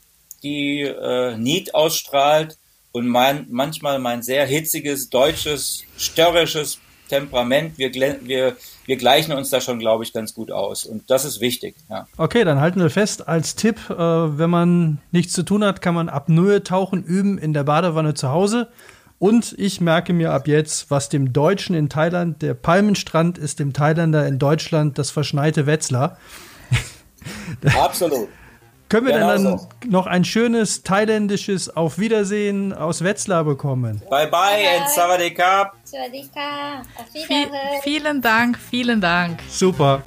die 0.48 0.82
äh, 0.82 1.38
Niet 1.38 1.74
ausstrahlt 1.74 2.58
und 2.92 3.08
mein, 3.08 3.48
manchmal 3.50 4.00
mein 4.00 4.24
sehr 4.24 4.46
hitziges, 4.46 5.10
deutsches, 5.10 5.84
störrisches 5.98 6.80
Temperament. 7.10 7.78
Wir, 7.78 7.94
wir, 7.94 8.58
wir 8.86 8.98
gleichen 8.98 9.34
uns 9.34 9.50
da 9.50 9.62
schon, 9.62 9.80
glaube 9.80 10.04
ich, 10.04 10.14
ganz 10.14 10.34
gut 10.34 10.52
aus. 10.52 10.86
Und 10.86 11.10
das 11.10 11.26
ist 11.26 11.40
wichtig. 11.40 11.76
Ja. 11.90 12.08
Okay, 12.18 12.44
dann 12.44 12.60
halten 12.60 12.80
wir 12.80 12.90
fest 12.90 13.28
als 13.28 13.56
Tipp, 13.56 13.78
äh, 13.90 13.96
wenn 13.96 14.50
man 14.50 15.00
nichts 15.12 15.34
zu 15.34 15.44
tun 15.44 15.64
hat, 15.64 15.82
kann 15.82 15.96
man 15.96 16.10
ab 16.10 16.30
Null 16.30 16.62
tauchen 16.62 17.04
üben 17.04 17.38
in 17.38 17.54
der 17.54 17.64
Badewanne 17.64 18.14
zu 18.14 18.30
Hause. 18.30 18.70
Und 19.20 19.56
ich 19.58 19.82
merke 19.82 20.14
mir 20.14 20.32
ab 20.32 20.48
jetzt, 20.48 20.92
was 20.92 21.10
dem 21.10 21.34
Deutschen 21.34 21.76
in 21.76 21.90
Thailand 21.90 22.42
der 22.42 22.54
Palmenstrand 22.54 23.38
ist, 23.38 23.60
dem 23.60 23.74
Thailänder 23.74 24.28
in 24.28 24.38
Deutschland 24.38 25.00
das 25.00 25.10
verschneite 25.10 25.66
Wetzlar. 25.66 26.18
Absolut. 27.80 28.30
Können 28.90 29.08
wir 29.08 29.14
genau 29.14 29.34
denn 29.34 29.44
dann 29.44 29.58
so. 29.60 29.70
noch 29.88 30.08
ein 30.08 30.24
schönes 30.24 30.84
thailändisches 30.84 31.76
Auf 31.76 32.00
Wiedersehen 32.00 32.74
aus 32.74 33.04
Wetzlar 33.04 33.44
bekommen? 33.44 34.02
Bye 34.10 34.28
bye, 34.28 34.32
bye. 34.32 34.80
and 34.80 34.90
Sawadee 34.90 35.32
Vielen 37.84 38.22
Dank, 38.22 38.58
vielen 38.58 39.02
Dank. 39.02 39.40
Super. 39.50 40.02